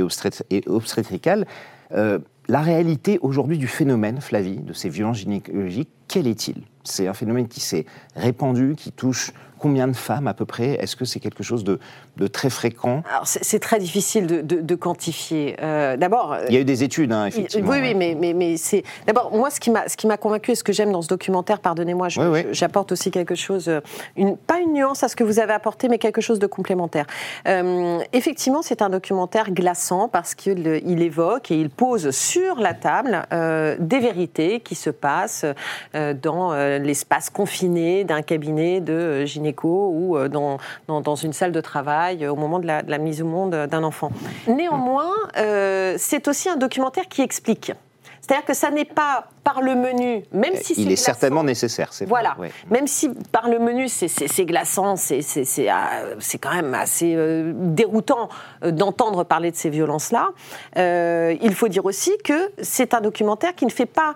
et 0.51 0.63
obstétricales. 0.67 1.47
Euh, 1.95 2.19
la 2.49 2.61
réalité 2.61 3.19
aujourd'hui 3.23 3.59
du 3.59 3.69
phénomène, 3.69 4.21
Flavie, 4.21 4.59
de 4.59 4.73
ces 4.73 4.89
violences 4.89 5.19
gynécologiques, 5.19 5.91
quel 6.13 6.27
est-il? 6.27 6.57
C'est 6.85 7.07
un 7.09 7.15
phénomène 7.15 7.49
qui 7.49 7.61
s'est 7.61 7.87
répandu, 8.17 8.75
qui 8.77 8.93
touche 8.93 9.33
combien 9.59 9.87
de 9.87 9.93
femmes 9.95 10.27
à 10.27 10.35
peu 10.35 10.45
près? 10.45 10.71
Est-ce 10.83 10.97
que 10.97 11.05
c'est 11.05 11.21
quelque 11.21 11.45
chose 11.45 11.63
de, 11.63 11.79
de 12.17 12.27
très 12.27 12.51
fréquent? 12.51 13.05
Alors, 13.09 13.29
c'est 13.29 13.61
très 13.61 13.79
difficile 13.79 14.27
de, 14.27 14.41
de- 14.41 14.61
de 14.61 14.75
quantifier. 14.75 15.55
Euh, 15.63 15.97
D'abord. 15.97 16.37
Il 16.49 16.55
y 16.55 16.57
a 16.57 16.61
eu 16.61 16.65
des 16.65 16.83
études, 16.83 17.13
hein, 17.13 17.27
effectivement. 17.27 17.71
oui, 17.71 17.79
oui, 17.81 17.95
mais, 17.95 18.17
mais, 18.19 18.33
mais 18.35 18.57
c'est. 18.57 18.83
D'abord, 19.07 19.31
moi, 19.33 19.51
ce 19.51 19.61
qui 19.61 19.71
m'a 19.71 19.89
ce 19.89 19.97
qui 19.97 20.09
m'a 20.09 20.17
convaincu 20.17 20.51
et 20.51 20.55
ce 20.57 20.65
que 20.65 20.73
j'aime 20.73 20.91
dans 20.91 21.01
ce 21.01 21.07
documentaire, 21.07 21.61
pardonnez-moi, 21.61 22.09
Oui, 22.17 22.27
oui. 22.27 22.45
j'apporte 22.51 22.91
aussi 22.91 23.13
quelque 23.13 23.37
chose, 23.37 23.69
euh, 23.69 23.79
une, 24.17 24.37
pas 24.37 24.59
une 24.59 24.73
nuance 24.73 25.05
à 25.05 25.09
ce 25.09 25.15
que 25.15 25.23
vous 25.23 25.39
avez 25.39 25.53
apporté, 25.53 25.89
mais 25.89 25.99
quelque 25.99 26.21
chose 26.21 26.41
de 26.41 26.49
complémentaire. 26.49 27.07
Euh, 27.47 28.01
effectivement, 28.13 28.63
c'est 28.63 28.83
un 28.83 28.91
documentaire 28.91 29.53
glaçant 29.53 30.09
parce 30.09 30.35
qu'il 30.35 30.67
euh, 30.67 30.81
il 30.85 31.01
évoque 31.03 31.53
et 31.53 31.61
il 31.61 31.71
pose 31.71 32.11
sur 32.11 32.57
la 32.59 32.75
table 32.75 33.23
euh, 33.33 33.77
des 33.79 34.01
vérités 34.01 34.59
qui 34.59 34.75
se 34.75 34.91
passent 34.91 35.47
euh, 35.95 36.02
dans 36.13 36.53
euh, 36.53 36.79
l'espace 36.79 37.31
confiné 37.31 38.05
d'un 38.05 38.23
cabinet 38.23 38.81
de 38.81 38.93
euh, 38.93 39.25
gynéco 39.27 39.91
ou 39.95 40.17
euh, 40.17 40.29
dans, 40.29 40.59
dans, 40.89 41.01
dans 41.01 41.15
une 41.17 41.33
salle 41.33 41.53
de 41.53 41.61
travail 41.61 42.25
euh, 42.25 42.33
au 42.33 42.37
moment 42.37 42.59
de 42.59 42.67
la, 42.67 42.83
de 42.83 42.91
la 42.91 42.99
mise 42.99 43.23
au 43.23 43.27
monde 43.27 43.55
euh, 43.55 43.67
d'un 43.67 43.85
enfant. 43.85 44.11
Néanmoins, 44.49 45.11
euh, 45.37 45.95
c'est 45.99 46.29
aussi 46.29 46.49
un 46.49 46.57
documentaire 46.57 47.09
qui 47.09 47.23
explique. 47.23 47.73
C'est-à-dire 48.21 48.45
que 48.45 48.55
ça 48.55 48.71
n'est 48.71 48.85
pas 48.85 49.27
par 49.43 49.61
le 49.63 49.75
menu, 49.75 50.23
même 50.31 50.55
si 50.55 50.77
c'est 50.77 50.81
Il 50.83 50.87
est 50.87 50.91
glaçant. 50.91 51.05
certainement 51.07 51.43
nécessaire, 51.43 51.93
c'est 51.93 52.05
vrai, 52.05 52.09
Voilà. 52.11 52.37
ouais. 52.39 52.53
Même 52.71 52.87
si 52.87 53.09
par 53.33 53.49
le 53.49 53.59
menu, 53.59 53.89
c'est- 53.89 54.45
glaçant, 54.45 54.95
c'est 54.95 55.23
c'est- 55.23 55.69
euh, 55.69 56.15
quand 56.41 56.55
même 56.55 56.73
assez 56.73 57.15
euh, 57.17 57.53
déroutant 57.57 58.29
euh, 58.63 58.71
d'entendre 58.71 59.25
parler 59.25 59.51
de 59.51 59.57
ces 59.57 59.71
violences-là, 59.71 60.31
euh, 60.79 61.35
il 61.43 61.53
faut 61.53 61.67
dire 61.67 61.85
aussi 61.85 62.13
que 62.23 62.53
c'est 62.63 62.95
un 62.95 63.01
documentaire 63.01 63.57
qui 63.57 63.67
ne 63.67 63.73
fait 63.73 63.87
pas 63.87 64.15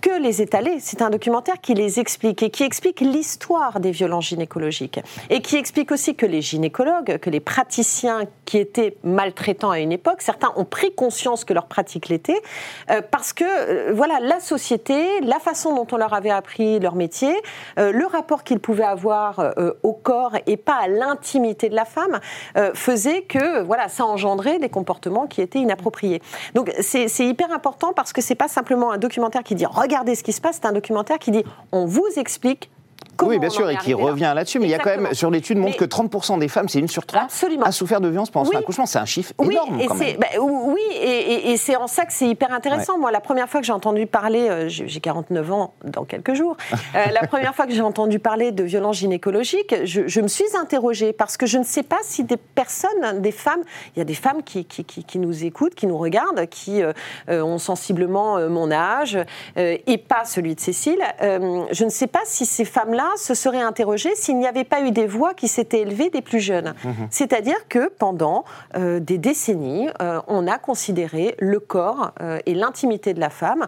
que 0.00 0.20
les 0.20 0.42
étaler, 0.42 0.78
c'est 0.80 1.02
un 1.02 1.10
documentaire 1.10 1.60
qui 1.60 1.74
les 1.74 2.00
explique 2.00 2.42
et 2.42 2.50
qui 2.50 2.62
explique 2.62 3.00
l'histoire 3.00 3.80
des 3.80 3.90
violences 3.90 4.26
gynécologiques 4.26 5.00
et 5.30 5.40
qui 5.40 5.56
explique 5.56 5.92
aussi 5.92 6.14
que 6.14 6.26
les 6.26 6.42
gynécologues, 6.42 7.18
que 7.18 7.30
les 7.30 7.40
praticiens 7.40 8.24
qui 8.44 8.58
étaient 8.58 8.96
maltraitants 9.02 9.70
à 9.70 9.80
une 9.80 9.92
époque, 9.92 10.22
certains 10.22 10.52
ont 10.56 10.64
pris 10.64 10.94
conscience 10.94 11.44
que 11.44 11.52
leur 11.52 11.66
pratique 11.66 12.08
l'était 12.08 12.40
euh, 12.90 13.00
parce 13.10 13.32
que 13.32 13.44
euh, 13.44 13.92
voilà 13.94 14.20
la 14.20 14.40
société, 14.40 15.20
la 15.22 15.38
façon 15.38 15.74
dont 15.74 15.86
on 15.92 15.96
leur 15.96 16.14
avait 16.14 16.30
appris 16.30 16.78
leur 16.78 16.94
métier, 16.94 17.34
euh, 17.78 17.92
le 17.92 18.06
rapport 18.06 18.44
qu'ils 18.44 18.60
pouvaient 18.60 18.84
avoir 18.84 19.54
au 19.82 19.92
corps 19.92 20.32
et 20.46 20.56
pas 20.56 20.76
à 20.76 20.88
l'intimité 20.88 21.68
de 21.68 21.74
la 21.74 21.84
femme 21.84 22.20
faisait 22.74 23.22
que 23.22 23.62
voilà 23.62 23.88
ça 23.88 24.04
engendrait 24.04 24.58
des 24.58 24.68
comportements 24.68 25.26
qui 25.26 25.40
étaient 25.40 25.58
inappropriés. 25.58 26.22
Donc 26.54 26.72
c'est 26.80 27.08
hyper 27.18 27.52
important 27.52 27.92
parce 27.92 28.12
que 28.12 28.20
c'est 28.20 28.34
pas 28.34 28.48
simplement 28.48 28.92
un 28.92 28.98
documentaire 28.98 29.42
qui 29.42 29.54
dit 29.54 29.66
regardez 29.76 30.14
ce 30.14 30.22
qui 30.22 30.32
se 30.32 30.40
passe, 30.40 30.58
c'est 30.60 30.66
un 30.66 30.72
documentaire 30.72 31.18
qui 31.18 31.30
dit 31.30 31.44
on 31.72 31.84
vous 31.84 32.06
explique 32.16 32.70
comment 33.16 33.30
oui, 33.30 33.38
bien 33.38 33.50
sûr, 33.50 33.68
et 33.70 33.76
qui 33.76 33.94
revient 33.94 34.32
là-dessus. 34.34 34.58
Mais 34.58 34.66
il 34.66 34.70
y 34.70 34.74
a 34.74 34.78
quand 34.78 34.90
même, 34.90 35.12
sur 35.14 35.30
l'étude, 35.30 35.58
montre 35.58 35.72
Mais- 35.72 35.76
que 35.76 35.84
30% 35.84 36.38
des 36.38 36.48
femmes, 36.48 36.68
c'est 36.68 36.78
une 36.78 36.88
sur 36.88 37.04
trois, 37.06 37.22
Absolument. 37.22 37.64
a 37.64 37.72
souffert 37.72 38.00
de 38.00 38.08
violence 38.08 38.30
pendant 38.30 38.44
son 38.46 38.52
Oui. 38.52 38.56
accouchement. 38.58 38.86
C'est 38.86 38.98
un 38.98 39.04
chiffre 39.04 39.32
Oui, 39.38 39.54
énorme 39.54 39.80
et 39.80 39.86
quand 39.86 39.96
c'est 39.96 40.04
même. 40.12 40.16
bah, 40.20 40.26
oui, 40.40 40.80
et, 40.92 41.04
et- 41.32 41.50
et 41.52 41.56
c'est 41.56 41.76
en 41.76 41.86
ça 41.86 42.04
que 42.04 42.12
c'est 42.12 42.28
hyper 42.28 42.52
intéressant. 42.52 42.98
Moi, 42.98 43.10
la 43.10 43.20
première 43.20 43.48
fois 43.48 43.60
que 43.60 43.66
j'ai 43.66 43.72
entendu 43.72 44.06
parler, 44.06 44.48
euh, 44.48 44.68
j'ai 44.68 44.86
j'ai 44.88 45.00
49 45.00 45.50
ans 45.52 45.74
dans 45.84 46.04
quelques 46.04 46.34
jours, 46.34 46.56
euh, 46.94 47.04
la 47.12 47.26
première 47.26 47.54
fois 47.54 47.66
que 47.66 47.72
j'ai 47.72 47.82
entendu 47.82 48.18
parler 48.18 48.52
de 48.52 48.62
violences 48.64 48.96
gynécologiques, 48.98 49.74
je, 49.84 50.02
je 50.06 50.20
me 50.20 50.28
suis 50.28 50.44
interrogée 50.60 51.12
parce 51.12 51.36
que 51.36 51.46
je 51.46 51.58
ne 51.58 51.64
sais 51.64 51.82
pas 51.82 51.98
si 52.02 52.24
des 52.24 52.36
personnes, 52.36 53.20
des 53.20 53.32
femmes, 53.32 53.62
il 53.94 53.98
y 53.98 54.02
a 54.02 54.04
des 54.04 54.14
femmes 54.14 54.42
qui, 54.42 54.64
qui, 54.64 54.84
qui- 54.84 55.04
qui 55.04 55.18
nous 55.18 55.44
écoutent, 55.44 55.74
qui 55.74 55.86
nous 55.86 55.98
regardent, 55.98 56.46
qui 56.46 56.82
euh, 56.82 56.92
ont 57.28 57.58
sensiblement 57.58 58.38
mon 58.48 58.70
âge 58.70 59.18
et 59.56 59.98
pas 59.98 60.24
celui 60.24 60.54
de 60.54 60.60
Cécile. 60.60 61.00
Je 61.20 61.84
ne 61.84 61.90
sais 61.90 62.06
pas 62.06 62.20
si 62.24 62.46
ces 62.46 62.64
femmes-là 62.64 63.05
femmes-là 63.06 63.16
se 63.16 63.34
seraient 63.34 63.60
interrogées 63.60 64.14
s'il 64.14 64.38
n'y 64.38 64.46
avait 64.46 64.64
pas 64.64 64.80
eu 64.82 64.90
des 64.90 65.06
voix 65.06 65.34
qui 65.34 65.48
s'étaient 65.48 65.80
élevées 65.80 66.10
des 66.10 66.22
plus 66.22 66.40
jeunes. 66.40 66.74
Mhm. 66.84 67.08
C'est-à-dire 67.10 67.68
que 67.68 67.88
pendant 67.88 68.44
euh, 68.76 69.00
des 69.00 69.18
décennies, 69.18 69.88
euh, 70.00 70.20
on 70.28 70.46
a 70.46 70.58
considéré 70.58 71.34
le 71.38 71.60
corps 71.60 72.12
euh, 72.20 72.38
et 72.46 72.54
l'intimité 72.54 73.14
de 73.14 73.20
la 73.20 73.30
femme 73.30 73.66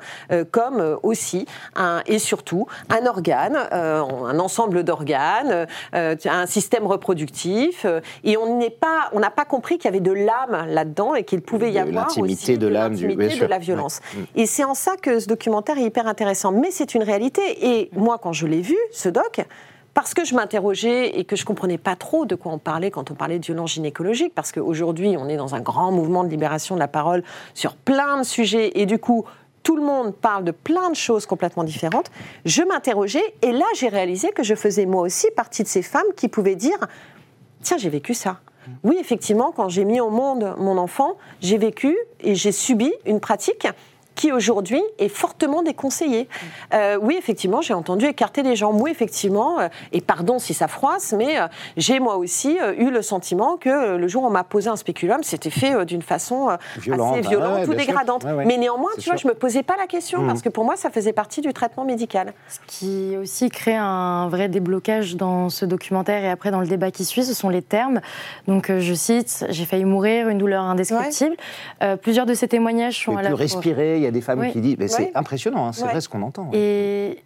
comme 0.50 0.98
aussi 1.02 1.46
un, 1.76 2.02
et 2.06 2.18
surtout 2.18 2.66
un 2.90 3.06
organe, 3.06 3.56
un 3.70 4.38
ensemble 4.38 4.84
d'organes, 4.84 5.66
un 5.92 6.46
système 6.46 6.86
reproductif. 6.86 7.86
et 8.24 8.36
on 8.36 8.56
n'est 8.58 8.70
pas, 8.70 9.08
on 9.12 9.20
n'a 9.20 9.30
pas 9.30 9.44
compris 9.44 9.78
qu'il 9.78 9.86
y 9.86 9.88
avait 9.88 10.00
de 10.00 10.12
l'âme 10.12 10.66
là-dedans 10.68 11.14
et 11.14 11.24
qu'il 11.24 11.40
pouvait 11.42 11.70
y 11.70 11.74
De 11.74 11.80
avoir 11.80 12.06
l'intimité 12.06 12.52
aussi 12.52 12.58
de 12.58 12.66
l'âme, 12.66 12.94
du- 12.94 13.06
de 13.14 13.46
la 13.46 13.58
violence. 13.58 14.00
Mm. 14.14 14.18
Et 14.36 14.46
c'est 14.46 14.64
en 14.64 14.74
ça 14.74 14.96
que 14.96 15.18
ce 15.18 15.26
documentaire 15.26 15.78
est 15.78 15.84
hyper 15.84 16.06
intéressant. 16.06 16.52
Mais 16.52 16.70
c'est 16.70 16.94
une 16.94 17.02
réalité. 17.02 17.42
Et 17.66 17.90
moi, 17.94 18.18
quand 18.18 18.32
je 18.32 18.46
l'ai 18.46 18.60
vu, 18.60 18.76
ce 18.92 19.08
doc, 19.08 19.27
parce 19.94 20.14
que 20.14 20.24
je 20.24 20.34
m'interrogeais 20.34 21.18
et 21.18 21.24
que 21.24 21.34
je 21.34 21.44
comprenais 21.44 21.78
pas 21.78 21.96
trop 21.96 22.24
de 22.24 22.34
quoi 22.34 22.52
on 22.52 22.58
parlait 22.58 22.90
quand 22.90 23.10
on 23.10 23.14
parlait 23.14 23.38
de 23.38 23.44
violence 23.44 23.72
gynécologique, 23.72 24.32
parce 24.34 24.52
qu'aujourd'hui, 24.52 25.16
on 25.18 25.28
est 25.28 25.36
dans 25.36 25.54
un 25.56 25.60
grand 25.60 25.90
mouvement 25.90 26.22
de 26.22 26.28
libération 26.28 26.76
de 26.76 26.80
la 26.80 26.86
parole 26.86 27.24
sur 27.54 27.74
plein 27.74 28.18
de 28.18 28.22
sujets, 28.22 28.78
et 28.78 28.86
du 28.86 28.98
coup, 28.98 29.24
tout 29.64 29.76
le 29.76 29.82
monde 29.82 30.14
parle 30.14 30.44
de 30.44 30.52
plein 30.52 30.90
de 30.90 30.94
choses 30.94 31.26
complètement 31.26 31.64
différentes. 31.64 32.10
Je 32.44 32.62
m'interrogeais, 32.62 33.34
et 33.42 33.50
là, 33.50 33.64
j'ai 33.74 33.88
réalisé 33.88 34.30
que 34.30 34.44
je 34.44 34.54
faisais 34.54 34.86
moi 34.86 35.02
aussi 35.02 35.26
partie 35.36 35.64
de 35.64 35.68
ces 35.68 35.82
femmes 35.82 36.06
qui 36.16 36.28
pouvaient 36.28 36.54
dire 36.54 36.78
Tiens, 37.62 37.76
j'ai 37.76 37.90
vécu 37.90 38.14
ça. 38.14 38.38
Oui, 38.84 38.96
effectivement, 39.00 39.52
quand 39.54 39.68
j'ai 39.68 39.84
mis 39.84 40.00
au 40.00 40.10
monde 40.10 40.54
mon 40.58 40.78
enfant, 40.78 41.16
j'ai 41.40 41.58
vécu 41.58 41.96
et 42.20 42.34
j'ai 42.34 42.52
subi 42.52 42.92
une 43.04 43.18
pratique 43.18 43.66
qui 44.18 44.32
aujourd'hui 44.32 44.82
est 44.98 45.08
fortement 45.08 45.62
déconseillée. 45.62 46.28
Euh, 46.74 46.98
oui, 47.00 47.14
effectivement, 47.16 47.62
j'ai 47.62 47.72
entendu 47.72 48.04
écarter 48.06 48.42
les 48.42 48.56
jambes. 48.56 48.80
Oui, 48.80 48.90
effectivement, 48.90 49.60
euh, 49.60 49.68
et 49.92 50.00
pardon 50.00 50.40
si 50.40 50.54
ça 50.54 50.66
froisse, 50.66 51.14
mais 51.16 51.38
euh, 51.38 51.46
j'ai 51.76 52.00
moi 52.00 52.16
aussi 52.16 52.58
euh, 52.60 52.74
eu 52.76 52.90
le 52.90 53.00
sentiment 53.00 53.56
que 53.56 53.68
euh, 53.68 53.96
le 53.96 54.08
jour 54.08 54.24
où 54.24 54.26
on 54.26 54.30
m'a 54.30 54.42
posé 54.42 54.68
un 54.68 54.74
spéculum, 54.74 55.22
c'était 55.22 55.50
fait 55.50 55.72
euh, 55.72 55.84
d'une 55.84 56.02
façon 56.02 56.50
euh, 56.50 56.56
Violente, 56.78 57.12
assez 57.18 57.28
violente 57.28 57.58
ouais, 57.60 57.68
ou 57.68 57.74
dégradante. 57.74 58.24
Ouais, 58.24 58.32
ouais. 58.32 58.44
Mais 58.44 58.56
néanmoins, 58.56 58.90
tu 58.98 59.08
vois, 59.08 59.16
sûr. 59.16 59.28
je 59.28 59.32
me 59.32 59.34
posais 59.38 59.62
pas 59.62 59.76
la 59.78 59.86
question 59.86 60.20
Mhm. 60.22 60.26
parce 60.26 60.42
que 60.42 60.48
pour 60.48 60.64
moi, 60.64 60.74
ça 60.76 60.90
faisait 60.90 61.12
partie 61.12 61.40
du 61.40 61.52
traitement 61.52 61.84
médical. 61.84 62.32
Ce 62.48 62.58
qui 62.66 63.16
aussi 63.16 63.50
crée 63.50 63.76
un 63.76 64.28
vrai 64.28 64.48
déblocage 64.48 65.14
dans 65.14 65.48
ce 65.48 65.64
documentaire 65.64 66.24
et 66.24 66.30
après 66.30 66.50
dans 66.50 66.60
le 66.60 66.66
débat 66.66 66.90
qui 66.90 67.04
suit, 67.04 67.22
ce 67.24 67.34
sont 67.34 67.50
les 67.50 67.62
termes. 67.62 68.00
Donc 68.48 68.68
euh, 68.68 68.80
je 68.80 68.94
cite, 68.94 69.46
j'ai 69.48 69.64
failli 69.64 69.84
mourir, 69.84 70.28
une 70.28 70.38
douleur 70.38 70.64
indescriptible. 70.64 71.36
Euh, 71.84 71.94
plusieurs 71.96 72.26
de 72.26 72.34
ces 72.34 72.48
témoignages 72.48 73.04
sont 73.04 73.16
à 73.16 73.22
la 73.22 73.32
respirer. 73.32 74.07
Il 74.08 74.14
y 74.14 74.16
a 74.16 74.20
des 74.20 74.20
femmes 74.20 74.40
Oui. 74.40 74.52
qui 74.52 74.60
disent. 74.60 74.76
mais 74.78 74.88
c'est 74.88 75.12
impressionnant, 75.14 75.66
hein, 75.66 75.72
c'est 75.72 75.84
vrai 75.84 76.00
ce 76.00 76.08
qu'on 76.08 76.22
entend. 76.22 76.50
Et 76.52 77.22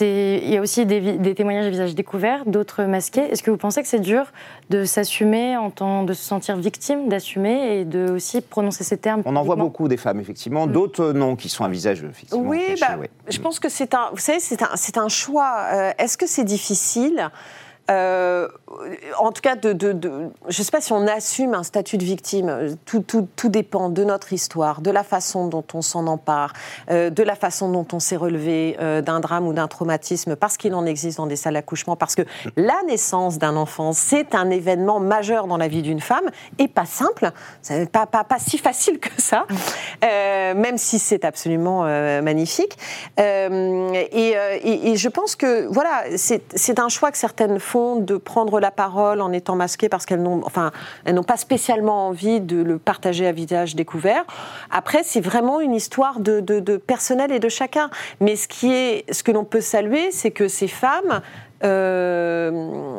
il 0.00 0.50
y 0.50 0.56
a 0.56 0.60
aussi 0.60 0.86
des, 0.86 1.34
témoignages 1.34 1.66
à 1.66 1.70
visage 1.70 1.94
découvert, 1.94 2.44
d'autres 2.46 2.84
masqués. 2.84 3.22
Est-ce 3.22 3.42
que 3.42 3.50
vous 3.50 3.56
pensez 3.56 3.82
que 3.82 3.88
c'est 3.88 4.00
dur 4.00 4.26
de 4.70 4.84
s'assumer, 4.84 5.56
en 5.56 5.70
tant, 5.70 6.04
de 6.04 6.12
se 6.12 6.24
sentir 6.24 6.56
victime, 6.56 7.08
d'assumer 7.08 7.80
et 7.80 7.84
de 7.84 8.12
aussi 8.12 8.40
prononcer 8.40 8.84
ces 8.84 8.96
termes 8.96 9.22
On 9.26 9.36
en 9.36 9.42
voit 9.42 9.56
beaucoup 9.56 9.88
des 9.88 9.96
femmes, 9.96 10.20
effectivement. 10.20 10.66
Mm. 10.66 10.72
D'autres, 10.72 11.12
non, 11.12 11.36
qui 11.36 11.48
sont 11.48 11.64
un 11.64 11.68
visage, 11.68 12.02
effectivement. 12.02 12.48
Oui, 12.48 12.62
caché, 12.68 12.84
bah, 12.88 12.98
ouais. 12.98 13.10
je 13.28 13.38
pense 13.38 13.60
que 13.60 13.68
c'est 13.68 13.94
un, 13.94 14.08
vous 14.12 14.18
savez, 14.18 14.40
c'est 14.40 14.62
un, 14.62 14.70
c'est 14.74 14.98
un 14.98 15.08
choix. 15.08 15.66
Euh, 15.72 15.92
Est-ce 15.98 16.16
que 16.16 16.26
c'est 16.26 16.44
difficile? 16.44 17.30
Euh, 17.90 18.48
en 19.18 19.32
tout 19.32 19.40
cas, 19.42 19.54
je 19.62 19.68
ne 19.68 20.30
sais 20.52 20.70
pas 20.70 20.80
si 20.80 20.92
on 20.92 21.06
assume 21.06 21.54
un 21.54 21.62
statut 21.62 21.98
de 21.98 22.04
victime. 22.04 22.76
Tout, 22.84 23.48
dépend 23.48 23.88
de 23.90 24.04
notre 24.04 24.32
histoire, 24.32 24.80
de 24.80 24.90
la 24.90 25.04
façon 25.04 25.46
dont 25.48 25.64
on 25.74 25.82
s'en 25.82 26.06
empare, 26.06 26.52
euh, 26.90 27.10
de 27.10 27.22
la 27.22 27.34
façon 27.34 27.70
dont 27.70 27.86
on 27.92 28.00
s'est 28.00 28.16
relevé 28.16 28.76
euh, 28.80 29.02
d'un 29.02 29.20
drame 29.20 29.46
ou 29.46 29.52
d'un 29.52 29.68
traumatisme, 29.68 30.34
parce 30.36 30.56
qu'il 30.56 30.74
en 30.74 30.86
existe 30.86 31.18
dans 31.18 31.26
des 31.26 31.36
salles 31.36 31.54
d'accouchement, 31.54 31.96
parce 31.96 32.14
que 32.14 32.22
la 32.56 32.82
naissance 32.86 33.38
d'un 33.38 33.56
enfant, 33.56 33.92
c'est 33.92 34.34
un 34.34 34.50
événement 34.50 35.00
majeur 35.00 35.46
dans 35.46 35.56
la 35.56 35.68
vie 35.68 35.82
d'une 35.82 36.00
femme 36.00 36.30
et 36.58 36.68
pas 36.68 36.86
simple, 36.86 37.30
pas, 37.92 38.06
pas, 38.06 38.24
pas 38.24 38.38
si 38.38 38.58
facile 38.58 38.98
que 38.98 39.10
ça, 39.18 39.46
euh, 40.04 40.54
même 40.54 40.78
si 40.78 40.98
c'est 40.98 41.24
absolument 41.24 41.82
magnifique. 42.22 42.78
Et, 43.18 44.34
et- 44.62 44.96
je 44.96 45.08
pense 45.08 45.36
que 45.36 45.66
voilà, 45.66 46.04
c'est 46.16 46.78
un 46.78 46.88
choix 46.88 47.10
que 47.10 47.18
certaines 47.18 47.58
font 47.58 47.96
de 47.96 48.16
prendre 48.16 48.60
la 48.64 48.70
parole 48.70 49.20
en 49.20 49.30
étant 49.30 49.56
masquées 49.56 49.90
parce 49.90 50.06
qu'elles 50.06 50.22
n'ont, 50.22 50.40
enfin, 50.44 50.72
elles 51.04 51.20
pas 51.22 51.36
spécialement 51.36 52.08
envie 52.08 52.40
de 52.40 52.62
le 52.62 52.78
partager 52.78 53.26
à 53.26 53.32
visage 53.32 53.76
découvert. 53.76 54.24
Après, 54.70 55.02
c'est 55.04 55.20
vraiment 55.20 55.60
une 55.60 55.74
histoire 55.74 56.18
de 56.20 56.76
personnel 56.76 57.30
et 57.30 57.38
de 57.38 57.48
chacun. 57.48 57.90
Mais 58.20 58.36
ce 58.36 58.48
qui 58.48 58.72
est, 58.72 59.04
ce 59.12 59.22
que 59.22 59.32
l'on 59.32 59.44
peut 59.44 59.60
saluer, 59.60 60.10
c'est 60.10 60.30
que 60.30 60.48
ces 60.48 60.68
femmes 60.68 61.20
euh, 61.62 62.98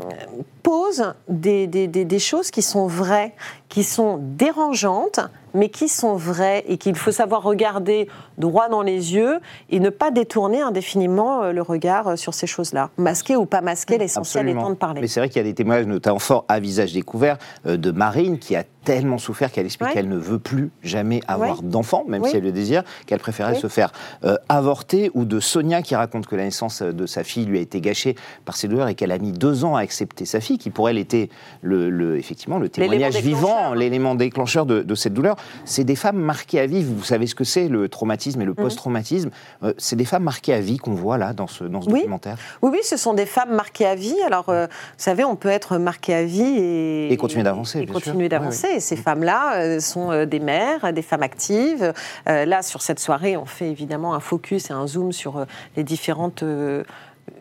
posent 0.65 1.13
des, 1.29 1.67
des- 1.67 1.87
des- 1.87 2.05
des 2.05 2.19
choses 2.19 2.49
qui 2.49 2.63
sont 2.63 2.87
vraies, 2.87 3.33
qui 3.69 3.83
sont 3.83 4.17
dérangeantes, 4.19 5.19
mais 5.53 5.69
qui 5.69 5.87
sont 5.87 6.15
vraies 6.15 6.65
et 6.67 6.77
qu'il 6.77 6.95
faut 6.95 7.11
savoir 7.11 7.43
regarder 7.43 8.09
droit 8.37 8.67
dans 8.67 8.81
les 8.81 9.13
yeux 9.13 9.39
et 9.69 9.79
ne 9.79 9.89
pas 9.89 10.09
détourner 10.11 10.61
indéfiniment 10.61 11.43
euh, 11.43 11.51
le 11.53 11.61
regard 11.61 12.07
euh, 12.09 12.15
sur 12.17 12.33
ces 12.33 12.47
choses-là. 12.47 12.89
Masqué 12.97 13.35
ou 13.37 13.45
pas 13.45 13.61
masqué, 13.61 13.97
l'essentiel 13.97 14.41
Absolument. 14.41 14.61
étant 14.61 14.69
de 14.71 14.75
parler. 14.75 15.01
Mais 15.01 15.07
c'est 15.07 15.19
vrai 15.21 15.29
qu'il 15.29 15.37
y 15.37 15.39
a 15.41 15.43
des 15.47 15.53
témoignages, 15.53 15.85
notamment 15.85 16.19
forts 16.19 16.45
à 16.49 16.59
visage 16.59 16.91
découvert, 16.93 17.37
euh, 17.67 17.77
de 17.77 17.91
Marine 17.91 18.37
qui 18.39 18.55
a 18.55 18.63
tellement 18.83 19.17
souffert 19.17 19.51
qu'elle 19.51 19.65
explique 19.65 19.87
Ouais. 19.89 19.93
qu'elle 19.95 20.09
ne 20.09 20.17
veut 20.17 20.37
plus 20.39 20.69
jamais 20.83 21.21
avoir 21.27 21.61
Ouais. 21.61 21.69
d'enfant, 21.69 22.03
même 22.07 22.21
Oui. 22.23 22.29
si 22.29 22.37
elle 22.37 22.43
le 22.43 22.51
désire, 22.51 22.83
qu'elle 23.07 23.19
préférait 23.19 23.53
Oui. 23.53 23.59
se 23.59 23.67
faire 23.67 23.91
euh, 24.25 24.35
avorter, 24.49 25.09
ou 25.13 25.25
de 25.25 25.39
Sonia 25.39 25.81
qui 25.81 25.95
raconte 25.95 26.27
que 26.27 26.35
la 26.35 26.43
naissance 26.43 26.81
de 26.81 27.05
sa 27.05 27.23
fille 27.23 27.45
lui 27.45 27.57
a 27.57 27.61
été 27.61 27.79
gâchée 27.81 28.15
par 28.43 28.55
ses 28.57 28.67
douleurs 28.67 28.87
et 28.89 28.95
qu'elle 28.95 29.11
a 29.11 29.17
mis 29.19 29.31
deux 29.31 29.63
ans 29.63 29.75
à 29.75 29.81
accepter 29.81 30.25
sa 30.25 30.39
fille, 30.41 30.54
qui 30.57 30.69
pour 30.69 30.89
elle 30.89 30.97
était 30.97 31.29
le, 31.61 31.89
le- 31.89 32.17
effectivement 32.17 32.57
le 32.57 32.69
témoignage 32.69 33.15
vivant, 33.17 33.47
déclencheur. 33.47 33.75
l'élément 33.75 34.15
déclencheur 34.15 34.65
de, 34.65 34.81
de 34.81 34.95
cette 34.95 35.13
douleur. 35.13 35.35
C'est 35.65 35.83
des 35.83 35.95
femmes 35.95 36.17
marquées 36.17 36.59
à 36.59 36.65
vie. 36.67 36.83
Vous 36.83 37.03
savez 37.03 37.27
ce 37.27 37.35
que 37.35 37.43
c'est 37.43 37.67
le 37.67 37.89
traumatisme 37.89 38.39
Mhm. 38.39 38.43
et 38.43 38.45
le 38.45 38.53
post-traumatisme. 38.53 39.29
Euh, 39.63 39.73
c'est 39.77 39.95
des 39.95 40.05
femmes 40.05 40.23
marquées 40.23 40.53
à 40.53 40.59
vie 40.59 40.77
qu'on 40.77 40.93
voit 40.93 41.17
là 41.17 41.33
dans 41.33 41.47
ce, 41.47 41.63
dans 41.63 41.81
ce 41.81 41.87
Oui. 41.89 41.99
documentaire? 41.99 42.37
Oui, 42.61 42.69
oui, 42.73 42.79
ce 42.83 42.97
sont 42.97 43.13
des 43.13 43.25
femmes 43.25 43.53
marquées 43.55 43.85
à 43.85 43.95
vie. 43.95 44.15
Alors, 44.25 44.49
euh, 44.49 44.65
vous 44.67 44.71
savez, 44.97 45.23
on 45.23 45.35
peut 45.35 45.49
être 45.49 45.77
marqué 45.77 46.13
à 46.13 46.23
vie 46.23 46.41
et, 46.57 47.11
Et 47.13 47.17
continuer 47.17 47.43
d'avancer, 47.43 47.79
Et 47.79 47.85
continuer 47.85 48.29
d'avancer. 48.29 48.67
Et 48.75 48.79
ces 48.79 48.95
femmes-là 48.95 49.55
euh, 49.57 49.79
sont 49.79 50.11
euh, 50.11 50.25
des 50.25 50.39
mères, 50.39 50.91
des 50.93 51.01
femmes 51.01 51.23
actives. 51.23 51.93
Là, 52.25 52.61
sur 52.61 52.81
cette 52.81 52.99
soirée, 52.99 53.37
on 53.37 53.45
fait 53.45 53.69
évidemment 53.69 54.13
un 54.13 54.19
focus 54.19 54.69
et 54.69 54.73
un 54.73 54.87
zoom 54.87 55.11
sur 55.11 55.45
les 55.77 55.83
différentes. 55.83 56.43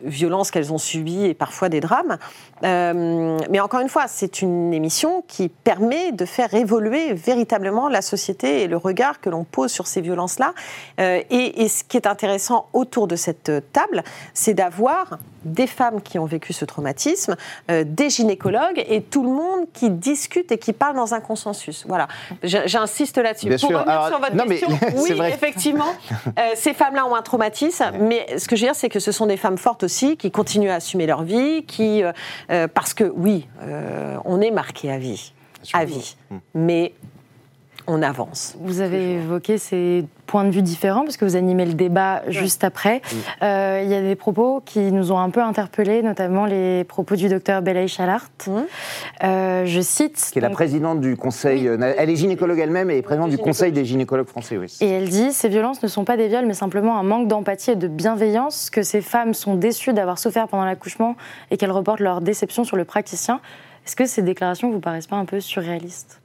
Violences 0.03 0.51
qu'elles 0.51 0.73
ont 0.73 0.77
subies 0.77 1.25
et 1.25 1.33
parfois 1.33 1.69
des 1.69 1.79
drames. 1.79 2.17
Euh, 2.63 3.37
mais 3.49 3.59
encore 3.59 3.81
une 3.81 3.89
fois, 3.89 4.07
c'est 4.07 4.41
une 4.41 4.73
émission 4.73 5.23
qui 5.27 5.49
permet 5.49 6.11
de 6.11 6.25
faire 6.25 6.53
évoluer 6.53 7.13
véritablement 7.13 7.89
la 7.89 8.01
société 8.01 8.63
et 8.63 8.67
le 8.67 8.77
regard 8.77 9.19
que 9.19 9.29
l'on 9.29 9.43
pose 9.43 9.71
sur 9.71 9.87
ces 9.87 10.01
violences-là. 10.01 10.53
Euh, 10.99 11.21
et, 11.29 11.67
ce 11.67 11.83
qui 11.83 11.97
est 11.97 12.07
intéressant 12.07 12.67
autour 12.73 13.07
de 13.07 13.15
cette 13.15 13.51
table, 13.73 14.03
c'est 14.33 14.53
d'avoir 14.53 15.19
des 15.45 15.67
femmes 15.67 16.01
qui 16.01 16.19
ont 16.19 16.25
vécu 16.25 16.53
ce 16.53 16.65
traumatisme, 16.65 17.35
euh, 17.71 17.83
des 17.85 18.09
gynécologues 18.09 18.83
et 18.87 19.01
tout 19.01 19.23
le 19.23 19.29
monde 19.29 19.67
qui 19.73 19.89
discute 19.89 20.51
et 20.51 20.57
qui 20.57 20.73
parle 20.73 20.95
dans 20.95 21.13
un 21.13 21.21
consensus. 21.21 21.85
Voilà, 21.87 22.07
j'insiste 22.43 23.17
là-dessus. 23.17 23.49
Pour 23.49 23.59
sûr. 23.59 23.69
revenir 23.69 23.89
Alors, 23.89 24.07
sur 24.07 24.19
votre 24.19 24.35
non, 24.35 24.43
mais 24.47 24.59
question, 24.59 24.77
c'est 24.97 25.19
oui, 25.19 25.27
effectivement, 25.27 25.93
euh, 26.37 26.41
ces 26.55 26.73
femmes-là 26.73 27.05
ont 27.05 27.15
un 27.15 27.21
traumatisme, 27.21 27.85
mais 27.99 28.37
ce 28.37 28.47
que 28.47 28.55
je 28.55 28.61
veux 28.61 28.67
dire, 28.67 28.75
c'est 28.75 28.89
que 28.89 28.99
ce 28.99 29.11
sont 29.11 29.27
des 29.27 29.37
femmes 29.37 29.57
fortes 29.57 29.83
aussi, 29.83 30.17
qui 30.17 30.31
continuent 30.31 30.69
à 30.69 30.75
assumer 30.75 31.05
leur 31.05 31.23
vie, 31.23 31.63
qui, 31.65 32.03
euh, 32.03 32.67
parce 32.67 32.93
que 32.93 33.03
oui, 33.15 33.47
on 34.25 34.41
est 34.41 34.51
marqué 34.51 34.91
à 34.91 34.97
vie, 34.97 35.33
à 35.73 35.85
vie, 35.85 36.15
Mm. 36.29 36.37
mais 36.53 36.93
on 37.87 38.01
avance. 38.01 38.55
Vous 38.61 38.81
avez 38.81 39.13
évoqué 39.15 39.57
ces 39.57 40.05
points 40.25 40.43
de 40.43 40.49
vue 40.49 40.63
différents 40.63 41.03
parce 41.03 41.17
que 41.17 41.25
vous 41.25 41.35
animez 41.35 41.65
le 41.65 41.73
débat 41.75 42.23
juste 42.29 42.63
après. 42.63 43.01
Euh, 43.43 43.81
Il 43.83 43.89
y 43.89 43.93
a 43.93 44.01
des 44.01 44.15
propos 44.15 44.61
qui 44.65 44.91
nous 44.91 45.11
ont 45.11 45.19
un 45.19 45.29
peu 45.29 45.41
interpellés, 45.41 46.01
notamment 46.01 46.45
les 46.45 46.83
propos 46.83 47.15
du 47.15 47.29
docteur 47.29 47.61
Belaï 47.61 47.87
Chalart. 47.87 48.29
Mhm. 48.47 48.65
Euh, 49.23 49.65
je 49.65 49.81
cite. 49.81 50.29
qui 50.31 50.39
est 50.39 50.41
la 50.41 50.49
présidente 50.49 50.99
du 50.99 51.15
conseil. 51.15 51.67
euh, 51.67 51.93
Elle 51.97 52.09
est 52.09 52.15
gynécologue 52.15 52.59
elle-même 52.59 52.89
et 52.89 52.97
est 52.97 53.01
présidente 53.03 53.29
du 53.29 53.37
conseil 53.37 53.71
des 53.71 53.85
gynécologues 53.85 54.27
français. 54.27 54.57
Oui. 54.57 54.75
Et 54.81 54.89
elle 54.89 55.09
dit 55.09 55.31
Ces 55.31 55.49
violences 55.49 55.83
ne 55.83 55.87
sont 55.87 56.05
pas 56.05 56.17
des 56.17 56.27
viols, 56.27 56.45
mais 56.47 56.53
simplement 56.55 56.97
un 56.97 57.03
manque 57.03 57.27
d'empathie 57.27 57.71
et 57.71 57.75
de 57.75 57.87
bienveillance, 57.87 58.69
que 58.71 58.81
ces 58.83 59.01
femmes 59.01 59.33
sont 59.33 59.55
déçues 59.55 59.93
d'avoir 59.93 60.17
souffert 60.17 60.47
pendant 60.47 60.65
l'accouchement 60.65 61.15
et 61.51 61.57
qu'elles 61.57 61.71
reportent 61.71 61.99
leur 61.99 62.21
déception 62.21 62.63
sur 62.63 62.77
le 62.77 62.85
praticien. 62.85 63.39
Est-ce 63.85 63.95
que 63.95 64.05
ces 64.07 64.23
déclarations 64.23 64.71
vous 64.71 64.79
paraissent 64.79 65.05
pas 65.07 65.15
un 65.17 65.25
peu 65.25 65.39
surréalistes? 65.39 66.19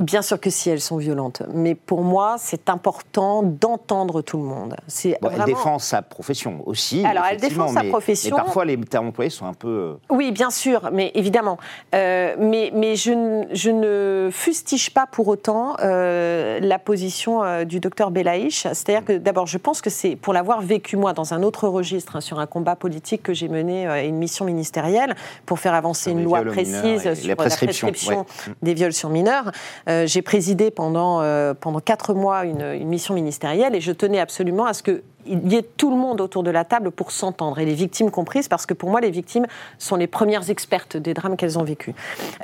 Bien 0.00 0.22
sûr 0.22 0.40
que 0.40 0.50
si 0.50 0.70
elles 0.70 0.80
sont 0.80 0.96
violentes, 0.96 1.42
mais 1.52 1.74
pour 1.76 2.02
moi, 2.02 2.34
c'est 2.38 2.68
important 2.68 3.42
d'entendre 3.42 4.22
tout 4.22 4.36
le 4.38 4.42
monde. 4.42 4.74
C'est 4.88 5.16
Bon, 5.22 5.30
Elle 5.32 5.44
défend 5.44 5.78
sa 5.78 6.02
profession 6.02 6.62
aussi. 6.66 7.04
Alors, 7.06 7.24
elle 7.30 7.38
défend 7.38 7.68
sa 7.68 7.84
profession. 7.84 8.36
Mais 8.36 8.42
parfois, 8.42 8.64
les 8.64 8.76
termes 8.80 9.08
employés 9.08 9.30
sont 9.30 9.46
un 9.46 9.54
peu. 9.54 9.68
euh, 9.68 9.94
Oui, 10.10 10.32
bien 10.32 10.50
sûr, 10.50 10.90
mais 10.92 11.12
évidemment. 11.14 11.58
Euh, 11.94 12.34
mais 12.38 12.72
mais 12.74 12.96
je, 12.96 13.12
ne- 13.12 13.44
je 13.52 13.70
ne 13.70 14.30
fustige 14.32 14.90
pas 14.90 15.06
pour 15.06 15.28
autant 15.28 15.76
euh, 15.80 16.58
la 16.60 16.78
position 16.80 17.44
euh, 17.44 17.64
du 17.64 17.78
docteur 17.78 18.10
Belaïch. 18.10 18.62
C'est-à-dire 18.72 19.04
que 19.04 19.12
d'abord, 19.18 19.46
je 19.46 19.58
pense 19.58 19.80
que 19.80 19.90
c'est 19.90 20.16
pour 20.16 20.32
l'avoir 20.32 20.60
vécu 20.60 20.96
moi 20.96 21.12
dans 21.12 21.34
un 21.34 21.42
autre 21.44 21.68
registre, 21.68 22.16
hein, 22.16 22.20
sur 22.20 22.40
un 22.40 22.46
combat 22.46 22.74
politique 22.74 23.22
que 23.22 23.32
j'ai 23.32 23.48
mené, 23.48 23.86
une 24.06 24.16
mission 24.16 24.44
ministérielle 24.44 25.14
pour 25.46 25.60
faire 25.60 25.74
avancer 25.74 26.10
une 26.10 26.24
loi 26.24 26.42
précise 26.42 27.00
sur 27.02 27.28
la 27.28 27.28
la 27.28 27.36
prescription, 27.36 27.88
prescription 27.88 28.18
ouais. 28.48 28.54
des 28.62 28.74
viols 28.74 28.92
sur 28.92 29.08
mineurs. 29.08 29.52
Euh, 29.88 30.06
j'ai 30.06 30.22
présidé 30.22 30.70
pendant, 30.70 31.20
euh, 31.20 31.54
pendant 31.54 31.80
quatre 31.80 32.14
mois 32.14 32.44
une, 32.44 32.84
mission 32.84 33.14
ministérielle 33.14 33.74
et 33.74 33.80
je 33.80 33.92
tenais 33.92 34.20
absolument 34.20 34.66
à 34.66 34.72
ce 34.72 34.82
qu'il 34.82 35.02
y 35.26 35.56
ait 35.56 35.62
tout 35.62 35.90
le 35.90 35.96
monde 35.96 36.20
autour 36.20 36.42
de 36.42 36.50
la 36.50 36.64
table 36.64 36.90
pour 36.90 37.10
s'entendre, 37.10 37.58
et 37.58 37.64
les 37.64 37.74
victimes 37.74 38.10
comprises, 38.10 38.48
parce 38.48 38.66
que 38.66 38.74
pour 38.74 38.90
moi, 38.90 39.00
les 39.00 39.10
victimes 39.10 39.46
sont 39.78 39.96
les 39.96 40.06
premières 40.06 40.50
expertes 40.50 40.96
des 40.96 41.14
drames 41.14 41.36
qu'elles 41.36 41.58
ont 41.58 41.64
vécus. 41.64 41.94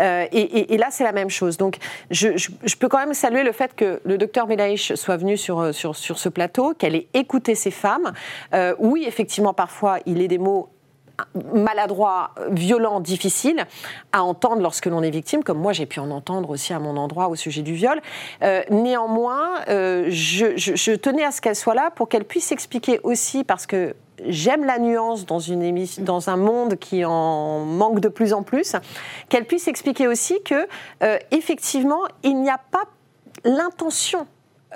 Euh, 0.00 0.26
et, 0.32 0.76
là, 0.76 0.88
c'est 0.90 1.04
la 1.04 1.12
même 1.12 1.30
chose. 1.30 1.56
Donc, 1.56 1.76
je, 2.10 2.48
peux 2.78 2.88
quand 2.88 2.98
même 2.98 3.14
saluer 3.14 3.42
le 3.42 3.52
fait 3.52 3.74
que 3.74 4.00
le 4.04 4.18
docteur 4.18 4.46
Belaïch 4.46 4.94
soit 4.94 5.16
venu 5.16 5.36
sur, 5.36 5.74
sur, 5.74 5.94
sur 5.94 6.18
ce 6.18 6.28
plateau, 6.28 6.74
qu'elle 6.74 6.94
ait 6.94 7.08
écouté 7.14 7.54
ces 7.54 7.70
femmes. 7.70 8.12
Oui, 8.78 9.04
effectivement, 9.06 9.52
parfois, 9.52 9.98
il 10.06 10.22
est 10.22 10.28
des 10.28 10.38
mots 10.38 10.68
maladroit, 11.52 12.32
violent, 12.50 13.00
difficile 13.00 13.66
à 14.12 14.22
entendre 14.22 14.62
lorsque 14.62 14.86
l'on 14.86 15.02
est 15.02 15.10
victime, 15.10 15.42
comme 15.42 15.58
moi 15.58 15.72
j'ai 15.72 15.86
pu 15.86 16.00
en 16.00 16.10
entendre 16.10 16.50
aussi 16.50 16.72
à 16.72 16.78
mon 16.78 16.96
endroit 16.96 17.28
au 17.28 17.36
sujet 17.36 17.62
du 17.62 17.74
viol. 17.74 18.00
Euh, 18.42 18.62
néanmoins, 18.70 19.60
euh, 19.68 20.06
je, 20.08 20.94
tenais 20.96 21.24
à 21.24 21.30
ce 21.30 21.40
qu'elle 21.40 21.56
soit 21.56 21.74
là 21.74 21.90
pour 21.90 22.08
qu'elle 22.08 22.24
puisse 22.24 22.52
expliquer 22.52 23.00
aussi, 23.02 23.44
parce 23.44 23.66
que 23.66 23.94
j'aime 24.26 24.64
la 24.64 24.78
nuance 24.78 25.26
dans, 25.26 25.38
une 25.38 25.62
émission, 25.62 26.02
dans 26.02 26.28
un 26.30 26.36
monde 26.36 26.76
qui 26.76 27.04
en 27.04 27.60
manque 27.60 28.00
de 28.00 28.08
plus 28.08 28.32
en 28.32 28.42
plus, 28.42 28.76
qu'elle 29.28 29.46
puisse 29.46 29.68
expliquer 29.68 30.08
aussi 30.08 30.42
que, 30.42 30.66
euh, 31.02 31.18
effectivement, 31.30 32.02
il 32.22 32.40
n'y 32.40 32.50
a 32.50 32.60
pas 32.70 32.84
l'intention 33.44 34.26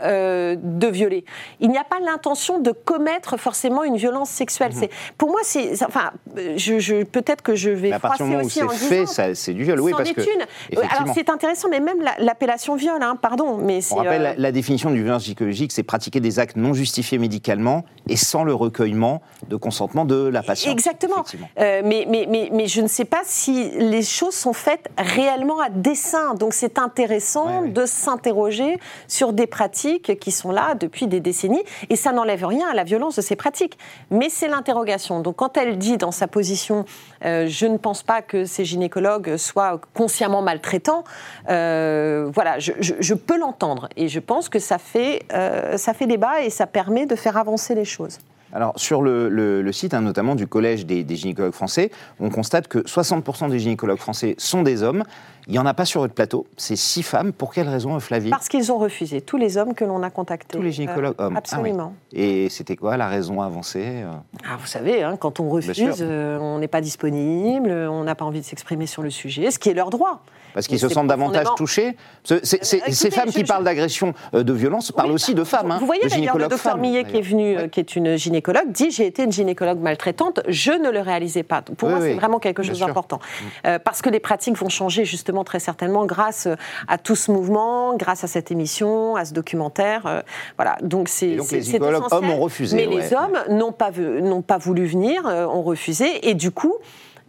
euh, 0.02 0.56
de 0.60 0.86
violer. 0.86 1.24
Il 1.60 1.70
n'y 1.70 1.78
a 1.78 1.84
pas 1.84 2.00
l'intention 2.00 2.58
de 2.58 2.70
commettre 2.72 3.36
forcément 3.38 3.84
une 3.84 3.96
violence 3.96 4.30
sexuelle. 4.30 4.72
C'est 4.74 4.90
pour 5.18 5.30
moi, 5.30 5.40
c'est 5.42 5.72
enfin, 5.84 6.10
je, 6.56 6.78
je- 6.78 7.04
peut-être 7.04 7.42
que 7.42 7.54
je 7.54 7.70
vais 7.70 7.92
à 7.92 7.98
partir 7.98 8.26
du 8.26 8.32
froisser 8.32 8.32
moment 8.32 8.42
où 8.42 8.46
aussi 8.46 8.58
c'est 8.58 8.64
en 8.64 8.68
fait, 8.88 9.06
ça- 9.06 9.34
c'est 9.34 9.52
du 9.52 9.64
viol. 9.64 9.80
Oui, 9.80 9.92
parce 9.96 10.10
est 10.10 10.14
que. 10.14 10.20
une. 10.22 10.80
Alors 10.90 11.14
c'est 11.14 11.28
intéressant, 11.30 11.68
mais 11.70 11.80
même 11.80 12.00
la- 12.02 12.16
l'appellation 12.18 12.74
viol, 12.76 13.02
hein, 13.02 13.16
pardon, 13.20 13.56
mais 13.56 13.80
c'est 13.80 13.94
On 13.94 13.98
rappelle, 13.98 14.20
euh, 14.20 14.24
la, 14.24 14.34
la 14.36 14.52
définition 14.52 14.90
du 14.90 15.02
violence 15.02 15.22
psychologique, 15.24 15.72
c'est 15.72 15.82
pratiquer 15.82 16.20
des 16.20 16.38
actes 16.38 16.56
non 16.56 16.72
justifiés 16.74 17.18
médicalement 17.18 17.84
et 18.08 18.16
sans 18.16 18.44
le 18.44 18.54
recueillement 18.54 19.22
de 19.48 19.56
consentement 19.56 20.04
de 20.04 20.26
la 20.28 20.42
patiente. 20.42 20.72
Exactement. 20.72 21.24
Euh, 21.60 21.82
mais, 21.84 22.06
mais, 22.08 22.26
mais, 22.28 22.48
mais 22.52 22.66
je 22.66 22.80
ne 22.80 22.88
sais 22.88 23.04
pas 23.04 23.22
si 23.24 23.70
les 23.78 24.02
choses 24.02 24.34
sont 24.34 24.52
faites 24.52 24.88
réellement 24.98 25.60
à 25.60 25.68
dessein. 25.70 26.34
Donc 26.34 26.52
c'est 26.54 26.78
intéressant 26.78 27.44
Ouais, 27.44 27.58
ouais. 27.66 27.68
de 27.70 27.86
s'interroger 27.86 28.78
sur 29.08 29.32
des 29.32 29.46
pratiques 29.46 29.83
qui 30.18 30.30
sont 30.30 30.50
là 30.50 30.74
depuis 30.74 31.06
des 31.06 31.20
décennies. 31.20 31.62
Et 31.90 31.96
ça 31.96 32.12
n'enlève 32.12 32.44
rien 32.44 32.68
à 32.68 32.74
la 32.74 32.84
violence 32.84 33.16
de 33.16 33.22
ces 33.22 33.36
pratiques. 33.36 33.78
Mais 34.10 34.28
c'est 34.28 34.48
l'interrogation. 34.48 35.20
Donc 35.20 35.36
quand 35.36 35.56
elle 35.56 35.78
dit 35.78 35.96
dans 35.96 36.12
sa 36.12 36.26
position, 36.26 36.84
euh, 37.24 37.46
je 37.46 37.66
ne 37.66 37.76
pense 37.76 38.02
pas 38.02 38.22
que 38.22 38.44
ces 38.44 38.64
gynécologues 38.64 39.36
soient 39.36 39.80
consciemment 39.94 40.42
maltraitants, 40.42 41.04
euh, 41.48 42.28
voilà, 42.32 42.58
je, 42.58 43.14
peux 43.14 43.38
l'entendre. 43.38 43.88
Et 43.96 44.08
je 44.08 44.20
pense 44.20 44.48
que 44.48 44.58
ça 44.58 44.78
fait, 44.78 45.22
euh, 45.32 45.76
ça 45.76 45.94
fait 45.94 46.06
débat 46.06 46.42
et 46.42 46.50
ça 46.50 46.66
permet 46.66 47.06
de 47.06 47.16
faire 47.16 47.36
avancer 47.36 47.74
les 47.74 47.84
choses. 47.84 48.18
Alors, 48.54 48.72
sur 48.76 49.02
le, 49.02 49.28
le- 49.28 49.60
le 49.62 49.72
site, 49.72 49.94
hein, 49.94 50.00
notamment 50.00 50.34
du 50.36 50.46
Collège 50.46 50.86
des, 50.86 51.02
des 51.02 51.16
gynécologues 51.16 51.52
français, 51.52 51.90
on 52.20 52.30
constate 52.30 52.68
que 52.68 52.78
60% 52.78 53.50
des 53.50 53.58
gynécologues 53.58 53.98
français 53.98 54.36
sont 54.38 54.62
des 54.62 54.82
hommes. 54.82 55.02
Il 55.46 55.52
n'y 55.52 55.58
en 55.58 55.66
a 55.66 55.74
pas 55.74 55.84
sur 55.84 56.00
votre 56.00 56.14
plateau. 56.14 56.46
C'est 56.56 56.76
six 56.76 57.02
femmes. 57.02 57.32
Pour 57.32 57.52
quelle 57.52 57.68
raison, 57.68 57.98
Flavie? 58.00 58.30
Parce 58.30 58.48
qu'ils 58.48 58.72
ont 58.72 58.78
refusé, 58.78 59.20
tous 59.20 59.36
les 59.36 59.58
hommes 59.58 59.74
que 59.74 59.84
l'on 59.84 60.02
a 60.02 60.08
contactés. 60.08 60.56
Tous 60.56 60.62
les 60.62 60.72
gynécologues 60.72 61.16
Euh, 61.20 61.26
hommes. 61.26 61.34
Ah 61.36 61.40
oui. 61.58 61.58
Absolument. 61.58 61.94
Et 62.12 62.48
c'était 62.48 62.76
quoi 62.76 62.96
la 62.96 63.08
raison 63.08 63.42
avancée 63.42 63.84
euh? 64.04 64.10
Ah, 64.44 64.56
vous 64.58 64.66
savez, 64.66 65.02
hein, 65.02 65.16
quand 65.18 65.40
on 65.40 65.50
refuse, 65.50 65.82
euh, 66.00 66.38
on 66.38 66.58
n'est 66.60 66.68
pas 66.68 66.80
disponible, 66.80 67.70
on 67.70 68.04
n'a 68.04 68.14
pas 68.14 68.24
envie 68.24 68.40
de 68.40 68.44
s'exprimer 68.46 68.86
sur 68.86 69.02
le 69.02 69.10
sujet, 69.10 69.50
ce 69.50 69.58
qui 69.58 69.68
est 69.68 69.74
leur 69.74 69.90
droit. 69.90 70.22
Parce 70.54 70.68
qu'ils 70.68 70.78
se 70.78 70.88
sentent 70.88 71.08
davantage 71.08 71.48
touchés 71.56 71.96
Euh, 72.30 72.38
Ces 72.44 72.76
écoutez, 72.76 73.10
femmes 73.10 73.24
je- 73.26 73.32
qui 73.32 73.40
je- 73.40 73.44
parlent 73.46 73.64
d'agression, 73.64 74.14
euh, 74.34 74.44
de 74.44 74.52
violence, 74.52 74.92
parlent 74.92 75.08
Oui, 75.08 75.14
aussi 75.16 75.34
de 75.34 75.42
femmes. 75.42 75.72
hein, 75.72 75.78
Vous 75.80 75.84
voyez 75.86 76.04
de 76.04 76.08
d'ailleurs 76.08 76.36
le 76.36 76.44
gynécologues 76.44 76.50
docteur 76.50 76.76
Millet 76.78 77.02
qui 77.04 77.16
est 77.16 77.22
venu, 77.22 77.56
euh, 77.56 77.62
Ouais. 77.62 77.68
qui 77.68 77.80
est 77.80 77.96
une 77.96 78.14
gynécologue, 78.16 78.43
dit 78.66 78.90
j'ai 78.90 79.06
été 79.06 79.24
une 79.24 79.32
gynécologue 79.32 79.78
maltraitante, 79.78 80.40
je 80.48 80.72
ne 80.72 80.90
le 80.90 81.00
réalisais 81.00 81.42
pas. 81.42 81.62
Pour 81.62 81.88
Oui, 81.88 81.94
moi, 81.94 82.02
oui, 82.02 82.10
c'est 82.10 82.14
vraiment 82.14 82.38
quelque 82.38 82.62
chose 82.62 82.78
d'important. 82.78 83.20
Euh, 83.66 83.78
parce 83.78 84.02
que 84.02 84.10
les 84.10 84.20
pratiques 84.20 84.56
vont 84.56 84.68
changer 84.68 85.04
justement 85.04 85.44
très 85.44 85.60
certainement 85.60 86.06
grâce 86.06 86.46
euh, 86.46 86.56
à 86.88 86.98
tout 86.98 87.16
ce 87.16 87.30
mouvement, 87.30 87.96
grâce 87.96 88.24
à 88.24 88.26
cette 88.26 88.50
émission, 88.50 89.16
à 89.16 89.24
ce 89.24 89.32
documentaire. 89.32 90.06
euh, 90.06 90.22
voilà, 90.56 90.76
donc 90.82 91.08
c'est 91.08 91.36
les 91.36 91.62
gynécologues 91.62 92.04
hommes 92.10 92.30
ont 92.30 92.40
refusé, 92.40 92.76
Mais 92.76 92.86
ouais. 92.86 93.02
les 93.02 93.14
hommes 93.14 93.38
n'ont 93.48 93.72
pas, 93.72 93.90
n'ont 93.90 94.42
pas 94.42 94.58
voulu 94.58 94.86
venir, 94.86 95.24
ont 95.24 95.62
refusé, 95.62 96.28
et 96.28 96.34
du 96.34 96.50
coup. 96.50 96.74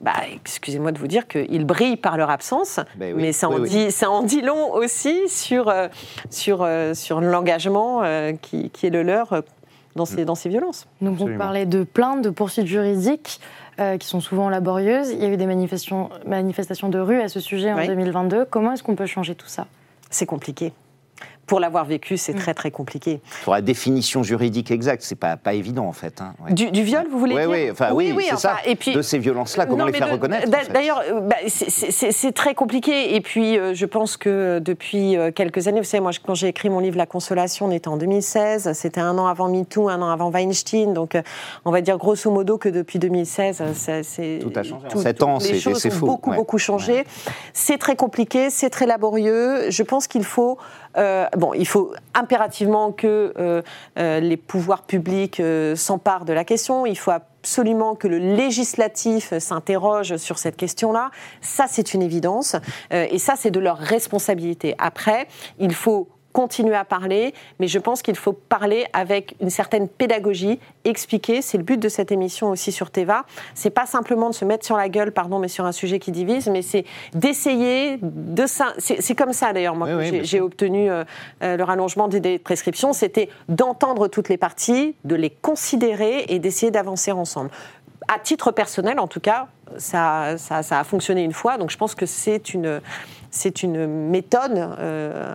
Bah, 0.02 0.12
excusez-moi 0.44 0.92
de 0.92 1.00
vous 1.00 1.08
dire 1.08 1.26
qu'ils 1.26 1.66
brillent 1.66 1.96
par 1.96 2.18
leur 2.18 2.30
absence, 2.30 2.82
Ben 2.98 3.16
oui, 3.16 3.22
mais 3.24 3.32
ça 3.32 3.48
en, 3.48 3.54
oui, 3.54 3.62
oui. 3.62 3.70
Dit, 3.70 3.92
ça 3.92 4.12
en 4.12 4.24
dit 4.24 4.42
long 4.42 4.74
aussi 4.74 5.30
sur, 5.30 5.74
sur, 6.30 6.68
sur 6.94 7.22
l'engagement 7.22 8.04
qui, 8.42 8.70
qui 8.72 8.88
est 8.88 8.90
le 8.90 9.04
leur 9.04 9.42
dans 9.96 10.06
ces, 10.06 10.26
dans 10.26 10.36
ces 10.36 10.50
violences. 10.50 10.88
Donc 11.02 11.14
Absolument. 11.14 11.36
on 11.36 11.40
parlait 11.40 11.66
de 11.66 11.84
plaintes, 11.84 12.22
de 12.22 12.30
poursuites 12.30 12.68
juridiques 12.68 13.40
euh, 13.80 13.98
qui 13.98 14.08
sont 14.08 14.20
souvent 14.20 14.50
laborieuses. 14.50 15.12
Il 15.12 15.22
y 15.22 15.26
a 15.26 15.30
eu 15.30 15.38
des 15.38 15.46
manifestations, 15.46 16.10
manifestations 16.26 16.90
de 16.90 17.00
rue 17.00 17.22
à 17.22 17.30
ce 17.30 17.40
sujet 17.40 17.72
en 17.72 17.78
Oui. 17.78 17.88
2022. 17.88 18.46
Comment 18.46 18.74
est-ce 18.74 18.84
qu'on 18.84 18.96
peut 18.96 19.06
changer 19.06 19.36
tout 19.36 19.48
ça? 19.48 19.68
C'est 20.10 20.26
compliqué. 20.26 20.74
Pour 21.48 21.60
l'avoir 21.60 21.86
vécu, 21.86 22.18
c'est 22.18 22.34
Mm. 22.34 22.38
très 22.40 22.54
très 22.56 22.72
compliqué. 22.72 23.22
Sur 23.44 23.52
la 23.54 23.62
définition 23.62 24.24
juridique 24.24 24.72
exacte, 24.72 25.04
c'est 25.04 25.16
pas, 25.16 25.38
pas 25.38 25.54
évident 25.54 25.86
en 25.86 25.92
fait. 25.94 26.20
hein, 26.22 26.34
ouais. 26.44 26.54
Du, 26.54 26.72
du 26.72 26.82
viol, 26.84 27.06
vous 27.12 27.20
voulez 27.20 27.36
Ouais, 27.36 27.42
dire 27.42 27.50
ouais, 27.52 27.70
enfin, 27.72 27.90
oui, 27.94 28.16
c'est 28.30 28.38
ça. 28.38 28.56
Et 28.66 28.76
puis, 28.76 28.94
de 28.94 29.02
ces 29.02 29.20
violences-là, 29.20 29.66
comment 29.66 29.80
Non, 29.80 29.86
les 29.86 29.94
faire 29.94 30.08
de- 30.08 30.14
reconnaître 30.14 30.50
D'ailleurs, 30.74 31.02
euh, 31.08 31.20
bah, 31.22 31.36
c'est- 31.48 32.32
très 32.32 32.56
compliqué. 32.56 33.16
Et 33.16 33.22
puis, 33.22 33.58
euh, 33.58 33.74
je 33.76 33.86
pense 33.86 34.18
que 34.18 34.60
depuis 34.60 35.16
euh, 35.18 35.32
quelques 35.32 35.68
années, 35.68 35.80
vous 35.80 35.86
savez, 35.86 36.02
moi, 36.02 36.12
je- 36.12 36.20
quand 36.20 36.34
j'ai 36.34 36.48
écrit 36.48 36.70
mon 36.70 36.80
livre 36.80 36.98
La 36.98 37.06
Consolation, 37.06 37.68
on 37.68 37.72
était 37.72 37.88
en 37.88 37.98
2016. 37.98 38.72
C'était 38.74 39.02
un 39.02 39.18
an 39.18 39.28
avant 39.28 39.48
MeToo, 39.48 39.88
un 39.90 40.02
an 40.02 40.10
avant 40.10 40.32
Weinstein. 40.32 40.94
Donc, 40.94 41.16
on 41.66 41.72
va 41.72 41.82
dire 41.82 41.98
grosso 41.98 42.32
modo 42.32 42.58
que 42.58 42.70
depuis 42.70 42.98
2016, 43.00 43.62
euh, 43.62 43.74
ça- 43.74 44.04
c'est 44.04 44.40
Tout 44.42 44.52
a 44.56 44.64
changé. 44.64 44.86
En 44.94 44.98
sept 45.00 45.22
ans, 45.24 45.38
les 45.38 45.46
c'est- 45.46 45.60
choses 45.60 45.86
ont 45.86 45.92
faux. 45.92 46.06
beaucoup, 46.08 46.30
Ouais. 46.32 46.36
beaucoup 46.38 46.58
changé. 46.58 47.06
C'est 47.54 47.78
très 47.78 47.96
compliqué, 47.96 48.50
c'est 48.50 48.70
très 48.70 48.86
laborieux. 48.88 49.70
Je 49.70 49.84
pense 49.84 50.08
qu'il 50.08 50.24
faut, 50.24 50.58
euh, 50.98 51.26
bon, 51.36 51.54
il 51.54 51.68
faut 51.68 51.94
impérativement 52.14 52.92
que 52.92 53.34
euh, 53.38 53.62
euh, 53.98 54.20
les 54.20 54.38
pouvoirs 54.38 54.84
publics 54.84 55.40
euh, 55.40 55.76
s'emparent 55.76 56.26
de 56.26 56.34
la 56.34 56.44
question. 56.44 56.86
Il 56.86 56.98
faut 56.98 57.12
absolument 57.12 57.96
que 57.96 58.08
le 58.08 58.18
législatif 58.18 59.38
s'interroge 59.38 60.18
sur 60.18 60.38
cette 60.38 60.58
question-là. 60.58 61.12
Ça, 61.42 61.66
c'est 61.70 61.94
une 61.94 62.02
évidence. 62.02 62.56
Et 62.92 63.20
ça, 63.20 63.36
c'est 63.38 63.52
de 63.52 63.60
leur 63.60 63.78
responsabilité. 63.78 64.74
Après, 64.80 65.28
il 65.60 65.76
faut 65.76 66.10
continuer 66.36 66.76
à 66.76 66.84
parler, 66.84 67.34
mais 67.62 67.68
je 67.70 67.80
pense 67.80 68.02
qu'il 68.02 68.18
faut 68.18 68.34
parler 68.34 68.86
avec 68.92 69.36
une 69.40 69.50
certaine 69.50 69.88
pédagogie, 69.88 70.60
expliquer, 70.84 71.42
c'est 71.42 71.58
le 71.58 71.64
but 71.64 71.80
de 71.80 71.88
cette 71.88 72.12
émission 72.12 72.50
aussi 72.50 72.74
sur 72.74 72.92
Teva, 72.92 73.24
c'est 73.54 73.70
pas 73.70 73.86
simplement 73.86 74.30
de 74.30 74.36
se 74.36 74.44
mettre 74.44 74.66
sur 74.66 74.76
la 74.76 74.90
gueule, 74.90 75.14
pardon, 75.14 75.40
mais 75.40 75.48
sur 75.48 75.64
un 75.64 75.72
sujet 75.72 75.98
qui 75.98 76.12
divise, 76.12 76.50
mais 76.50 76.62
c'est 76.62 76.84
d'essayer 77.14 78.00
de... 78.02 78.44
C'est 78.80 79.16
comme 79.16 79.32
ça 79.32 79.54
d'ailleurs, 79.54 79.78
moi, 79.78 79.88
Oui, 79.96 80.26
j'ai- 80.26 80.42
obtenu 80.42 80.92
euh, 80.92 81.06
euh, 81.42 81.56
le 81.56 81.64
rallongement 81.64 82.10
des 82.10 82.20
délais 82.20 82.38
de 82.38 82.44
prescription, 82.44 82.92
c'était 82.92 83.30
d'entendre 83.48 84.10
toutes 84.10 84.28
les 84.28 84.38
parties, 84.38 84.94
de 85.06 85.16
les 85.16 85.30
considérer 85.30 86.26
et 86.28 86.40
d'essayer 86.40 86.70
d'avancer 86.70 87.14
ensemble. 87.14 87.50
À 88.14 88.20
titre 88.20 88.52
personnel, 88.52 89.00
en 89.00 89.08
tout 89.08 89.22
cas, 89.22 89.48
ça, 89.78 90.38
ça, 90.38 90.64
ça 90.64 90.82
a 90.82 90.84
fonctionné 90.84 91.24
une 91.24 91.32
fois, 91.32 91.58
donc 91.58 91.70
je 91.72 91.78
pense 91.78 91.96
que 91.96 92.06
c'est 92.06 92.54
une, 92.54 92.82
c'est 93.32 93.64
une 93.64 93.88
méthode 94.10 94.58
euh, 94.58 95.34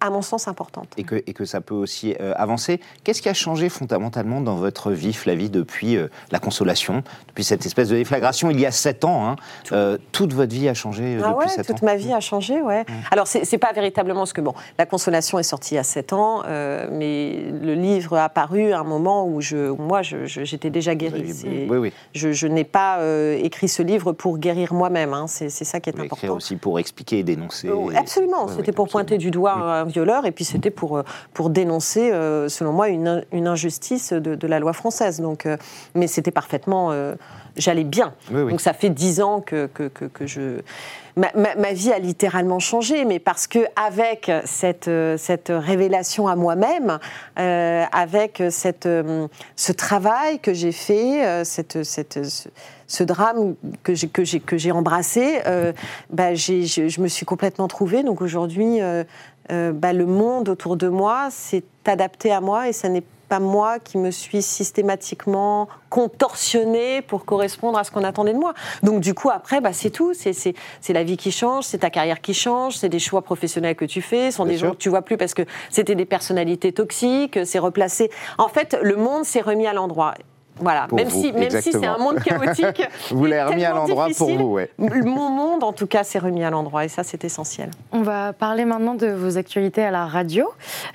à 0.00 0.10
mon 0.10 0.22
sens, 0.22 0.48
importante. 0.48 0.88
Et 0.96 1.04
que, 1.04 1.16
et 1.26 1.32
que 1.32 1.44
ça 1.44 1.60
peut 1.60 1.74
aussi 1.74 2.14
euh, 2.20 2.32
avancer. 2.36 2.80
Qu'est-ce 3.04 3.20
qui 3.20 3.28
a 3.28 3.34
changé 3.34 3.68
fondamentalement 3.68 4.40
dans 4.40 4.56
votre 4.56 4.92
vie, 4.92 5.12
Flavie, 5.12 5.50
depuis 5.50 5.96
euh, 5.96 6.08
la 6.30 6.38
consolation, 6.38 7.02
depuis 7.28 7.44
cette 7.44 7.66
espèce 7.66 7.88
de 7.88 7.96
déflagration 7.96 8.50
il 8.50 8.58
y 8.58 8.66
a 8.66 8.70
sept 8.70 9.04
ans 9.04 9.28
hein 9.28 9.36
euh, 9.72 9.98
Toute 10.12 10.32
votre 10.32 10.54
vie 10.54 10.68
a 10.68 10.74
changé 10.74 11.18
Ah 11.22 11.28
depuis 11.34 11.56
ouais, 11.56 11.64
toute 11.64 11.82
ans 11.82 11.86
ma 11.86 11.96
vie 11.96 12.12
a 12.12 12.20
changé, 12.20 12.62
ouais. 12.62 12.84
Alors, 13.10 13.26
c'est 13.26 13.44
c'est 13.44 13.58
pas 13.58 13.72
véritablement 13.72 14.26
ce 14.26 14.34
que. 14.34 14.40
Bon, 14.40 14.54
La 14.78 14.86
Consolation 14.86 15.38
est 15.38 15.42
sortie 15.44 15.74
il 15.74 15.76
y 15.76 15.80
a 15.80 15.84
7 15.84 16.12
ans, 16.14 16.42
mais 16.46 17.44
le 17.62 17.74
livre 17.74 18.16
a 18.16 18.24
apparu 18.24 18.72
à 18.72 18.80
un 18.80 18.84
moment 18.84 19.26
où, 19.26 19.40
je, 19.40 19.70
où 19.70 19.76
moi, 19.76 20.00
j'étais 20.02 20.70
déjà 20.70 20.94
guérie. 20.94 21.32
Oui, 21.68 21.76
oui. 21.76 21.92
Je, 22.14 22.32
je 22.32 22.46
n'ai 22.46 22.64
pas 22.64 23.00
écrit 23.36 23.68
ce 23.68 23.82
livre 23.82 24.12
pour 24.12 24.38
guérir 24.38 24.72
moi-même, 24.72 25.12
hein. 25.12 25.26
c'est 25.26 25.50
ça 25.50 25.80
qui 25.80 25.90
est 25.90 25.96
Vous 25.96 26.04
important. 26.04 26.36
aussi 26.36 26.56
pour 26.56 26.78
expliquer 26.78 27.18
et 27.18 27.22
dénoncer. 27.22 27.68
Oh, 27.68 27.90
Absolument, 27.94 28.48
c'était 28.48 28.72
pour 28.72 28.84
absolument. 28.84 28.86
pointer 28.86 29.18
du 29.18 29.30
doigt 29.30 29.84
violeur 29.90 30.24
et 30.26 30.32
puis 30.32 30.44
c'était 30.44 30.70
pour, 30.70 30.96
euh, 30.96 31.02
pour 31.34 31.50
dénoncer, 31.50 32.10
euh, 32.10 32.48
selon 32.48 32.72
moi, 32.72 32.88
une, 32.88 33.24
une 33.32 33.46
injustice 33.46 34.12
de, 34.12 34.34
de 34.34 34.46
la 34.46 34.58
loi 34.58 34.72
française. 34.72 35.20
Donc, 35.20 35.44
euh, 35.46 35.56
mais 35.94 36.06
c'était 36.06 36.30
parfaitement. 36.30 36.92
J'allais 37.56 37.84
bien. 37.84 38.14
Oui, 38.30 38.42
oui. 38.42 38.50
Donc 38.52 38.60
ça 38.60 38.72
fait 38.72 38.90
dix 38.90 39.20
ans 39.20 39.40
que, 39.40 39.66
que, 39.66 39.88
que, 39.88 40.04
que 40.06 40.26
je. 40.26 40.60
Ma, 41.16 41.28
ma- 41.34 41.56
ma 41.56 41.72
vie 41.72 41.92
a 41.92 41.98
littéralement 41.98 42.60
changé, 42.60 43.04
mais 43.04 43.18
parce 43.18 43.48
que 43.48 43.58
avec 43.74 44.30
cette, 44.44 44.88
cette 45.18 45.52
révélation 45.52 46.28
à 46.28 46.36
moi-même, 46.36 46.98
euh, 47.38 47.84
avec 47.92 48.40
cette, 48.50 48.88
ce 49.56 49.72
travail 49.72 50.38
que 50.38 50.54
j'ai 50.54 50.70
fait, 50.72 51.44
cette, 51.44 51.82
cette, 51.82 52.24
ce, 52.24 52.48
ce 52.86 53.02
drame 53.04 53.56
que 53.82 53.94
j'ai 53.94 54.08
que 54.08 54.24
j'ai 54.24 54.38
que 54.40 54.56
j'ai 54.56 54.70
embrassé, 54.72 55.40
euh, 55.46 55.72
bah, 56.10 56.34
j'ai- 56.34 56.64
je, 56.66 56.86
je 56.88 57.00
me 57.00 57.08
suis 57.08 57.26
complètement 57.26 57.66
trouvée. 57.68 58.04
Donc 58.04 58.22
aujourd'hui, 58.22 58.80
euh, 58.80 59.02
euh, 59.50 59.72
bah, 59.72 59.92
le 59.92 60.06
monde 60.06 60.48
autour 60.48 60.76
de 60.76 60.88
moi 60.88 61.28
s'est 61.30 61.64
adapté 61.86 62.30
à 62.32 62.40
moi 62.40 62.68
et 62.68 62.72
ça 62.72 62.88
n'est 62.88 63.02
pas 63.28 63.38
moi 63.40 63.78
qui 63.78 63.96
me 63.96 64.10
suis 64.10 64.42
systématiquement 64.42 65.68
contorsionnée 65.88 67.00
pour 67.02 67.24
correspondre 67.24 67.78
à 67.78 67.84
ce 67.84 67.90
qu'on 67.90 68.02
attendait 68.04 68.32
de 68.32 68.38
moi. 68.38 68.54
Donc 68.82 69.00
du 69.00 69.14
coup, 69.14 69.30
après, 69.30 69.60
bah, 69.60 69.72
c'est 69.72 69.90
tout. 69.90 70.14
C'est- 70.14 70.32
C'est 70.32 70.54
c'est 70.80 70.92
la 70.92 71.04
vie 71.04 71.16
qui 71.16 71.30
change, 71.32 71.64
c'est 71.64 71.78
ta 71.78 71.90
carrière 71.90 72.20
qui 72.20 72.34
change, 72.34 72.76
c'est 72.76 72.88
des 72.88 72.98
choix 72.98 73.22
professionnels 73.22 73.76
que 73.76 73.84
tu 73.84 74.02
fais, 74.02 74.30
ce 74.30 74.38
sont 74.38 74.44
Bien 74.44 74.52
des 74.52 74.58
sûr. 74.58 74.68
gens 74.68 74.72
que 74.74 74.78
tu 74.78 74.88
vois 74.88 75.02
plus 75.02 75.16
parce 75.16 75.34
que 75.34 75.42
c'était 75.70 75.94
des 75.94 76.04
personnalités 76.06 76.72
toxiques, 76.72 77.38
c'est 77.44 77.58
replacé. 77.58 78.10
En 78.38 78.48
fait, 78.48 78.76
le 78.82 78.96
monde 78.96 79.24
s'est 79.24 79.40
remis 79.40 79.66
à 79.66 79.72
l'endroit. 79.72 80.14
Voilà, 80.60 80.86
Pour 80.88 80.96
même 80.98 81.08
vous, 81.08 81.22
si, 81.22 81.32
même 81.32 81.50
si 81.50 81.72
c'est 81.72 81.86
un 81.86 81.98
monde 81.98 82.20
chaotique. 82.20 82.82
Vous 83.10 83.24
l'avez 83.26 83.50
remis 83.50 83.64
à 83.64 83.72
l'endroit 83.72 84.08
pour 84.16 84.30
vous, 84.30 84.52
ouais. 84.54 84.70
Mon 84.78 85.30
monde, 85.30 85.64
en 85.64 85.72
tout 85.72 85.86
cas, 85.86 86.04
s'est 86.04 86.18
remis 86.18 86.44
à 86.44 86.50
l'endroit 86.50 86.84
et 86.84 86.88
ça, 86.88 87.02
c'est 87.02 87.24
essentiel. 87.24 87.70
On 87.92 88.02
va 88.02 88.32
parler 88.32 88.64
maintenant 88.64 88.94
de 88.94 89.08
vos 89.08 89.38
actualités 89.38 89.82
à 89.82 89.90
la 89.90 90.06
radio. 90.06 90.48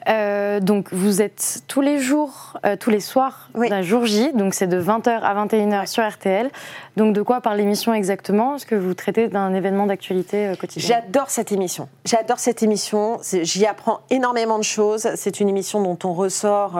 Euh, 0.08 0.60
donc, 0.60 0.93
vous 0.93 1.21
êtes 1.21 1.63
tous 1.67 1.82
les 1.82 1.99
jours, 1.99 2.58
euh, 2.65 2.75
tous 2.80 2.89
les 2.89 2.99
soirs 2.99 3.49
Oui. 3.56 3.69
d'un 3.69 3.82
jour 3.82 4.06
J. 4.06 4.32
Donc, 4.34 4.54
c'est 4.54 4.67
de 4.67 4.80
20h 4.80 5.10
à 5.21 5.45
21h 5.45 5.88
sur 5.88 6.08
RTL. 6.08 6.49
Donc, 6.97 7.13
de 7.13 7.21
quoi 7.21 7.41
parle 7.41 7.58
l'émission 7.58 7.93
exactement? 7.93 8.56
Est-ce 8.56 8.65
que 8.65 8.75
vous 8.75 8.93
traitez 8.93 9.28
d'un 9.28 9.54
événement 9.54 9.86
d'actualité 9.86 10.47
euh, 10.47 10.56
quotidienne 10.56 11.01
J'adore 11.04 11.30
cette 11.30 11.51
émission. 11.51 11.89
J'adore 12.06 12.39
cette 12.39 12.63
émission. 12.63 13.19
J'y 13.41 13.65
apprends 13.65 14.01
énormément 14.10 14.58
de 14.58 14.63
choses. 14.63 15.08
C'est 15.15 15.39
une 15.39 15.49
émission 15.49 15.82
dont 15.82 15.97
on 16.04 16.13
ressort. 16.13 16.80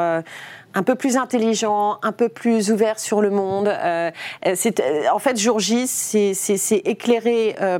Euh, 0.76 0.80
un 0.80 0.84
peu 0.84 0.96
plus 0.96 1.18
intelligent, 1.18 1.98
un 2.04 2.12
peu 2.12 2.30
plus 2.30 2.72
ouvert 2.72 3.00
sur 3.00 3.22
le 3.22 3.30
monde. 3.30 3.68
Euh, 3.68 4.12
c'est, 4.56 4.80
euh, 4.80 5.04
en 5.14 5.20
fait, 5.20 5.40
Jour 5.40 5.60
J, 5.60 5.88
c'est, 5.88 6.34
c'est- 6.34 6.58
c'est 6.58 6.78
éclairer 6.78 7.56
euh, 7.62 7.78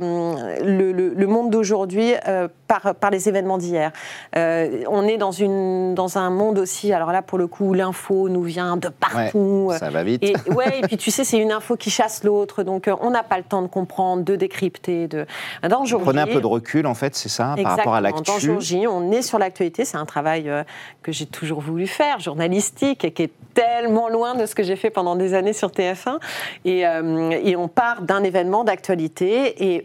le, 0.64 0.92
le- 0.92 1.14
le 1.14 1.26
monde 1.26 1.50
d'aujourd'hui 1.50 2.14
euh, 2.26 2.48
par, 2.68 2.94
par 2.94 3.10
les 3.10 3.28
événements 3.28 3.58
d'hier. 3.58 3.92
Euh, 4.36 4.82
on 4.88 5.04
est 5.06 5.18
dans, 5.18 5.30
une, 5.30 5.94
dans 5.94 6.18
un 6.18 6.30
monde 6.30 6.58
aussi, 6.58 6.92
alors 6.92 7.12
là, 7.12 7.22
pour 7.22 7.38
le 7.38 7.46
coup, 7.46 7.74
l'info 7.74 8.28
nous 8.28 8.42
vient 8.42 8.76
de 8.76 8.88
partout. 8.88 9.70
Ça 9.78 9.90
va 9.90 10.02
vite. 10.02 10.22
Et, 10.24 10.34
ouais, 10.52 10.80
et 10.80 10.82
puis 10.82 10.96
tu 10.96 11.10
sais, 11.10 11.24
c'est 11.24 11.38
une 11.38 11.52
info 11.52 11.76
qui 11.76 11.90
chasse 11.90 12.24
l'autre, 12.24 12.62
donc 12.62 12.88
euh, 12.88 12.94
on 13.00 13.10
n'a 13.10 13.22
pas 13.22 13.38
le 13.38 13.44
temps 13.44 13.62
de 13.62 13.66
comprendre, 13.68 14.24
de 14.24 14.36
décrypter. 14.36 15.06
De... 15.08 15.26
Dans 15.68 15.84
Jour 15.84 16.00
Prenez 16.02 16.22
un 16.22 16.26
peu 16.26 16.40
de 16.40 16.46
recul, 16.46 16.86
en 16.86 16.94
fait, 16.94 17.14
c'est 17.14 17.28
ça, 17.28 17.54
par 17.62 17.76
rapport 17.76 17.94
à 17.94 17.98
Exactement. 17.98 18.24
Dans 18.26 18.32
l'actu. 18.32 18.46
Jour 18.46 18.60
J, 18.60 18.86
on 18.88 19.10
est 19.12 19.22
sur 19.22 19.38
l'actualité. 19.38 19.84
C'est 19.84 19.96
un 19.96 20.06
travail 20.06 20.48
euh, 20.48 20.62
que 21.02 21.12
j'ai 21.12 21.26
toujours 21.26 21.60
voulu 21.60 21.86
faire, 21.86 22.18
journalistique, 22.20 22.85
et 22.90 23.10
qui 23.10 23.22
est 23.22 23.32
tellement 23.54 24.08
loin 24.08 24.34
de 24.34 24.44
ce 24.44 24.54
que 24.54 24.62
j'ai 24.62 24.76
fait 24.76 24.90
pendant 24.90 25.16
des 25.16 25.34
années 25.34 25.54
sur 25.54 25.68
TF1. 25.68 26.18
Et, 26.64 26.86
euh, 26.86 27.30
et 27.30 27.56
on 27.56 27.68
part 27.68 28.02
d'un 28.02 28.22
événement 28.22 28.64
d'actualité 28.64 29.72
et 29.72 29.84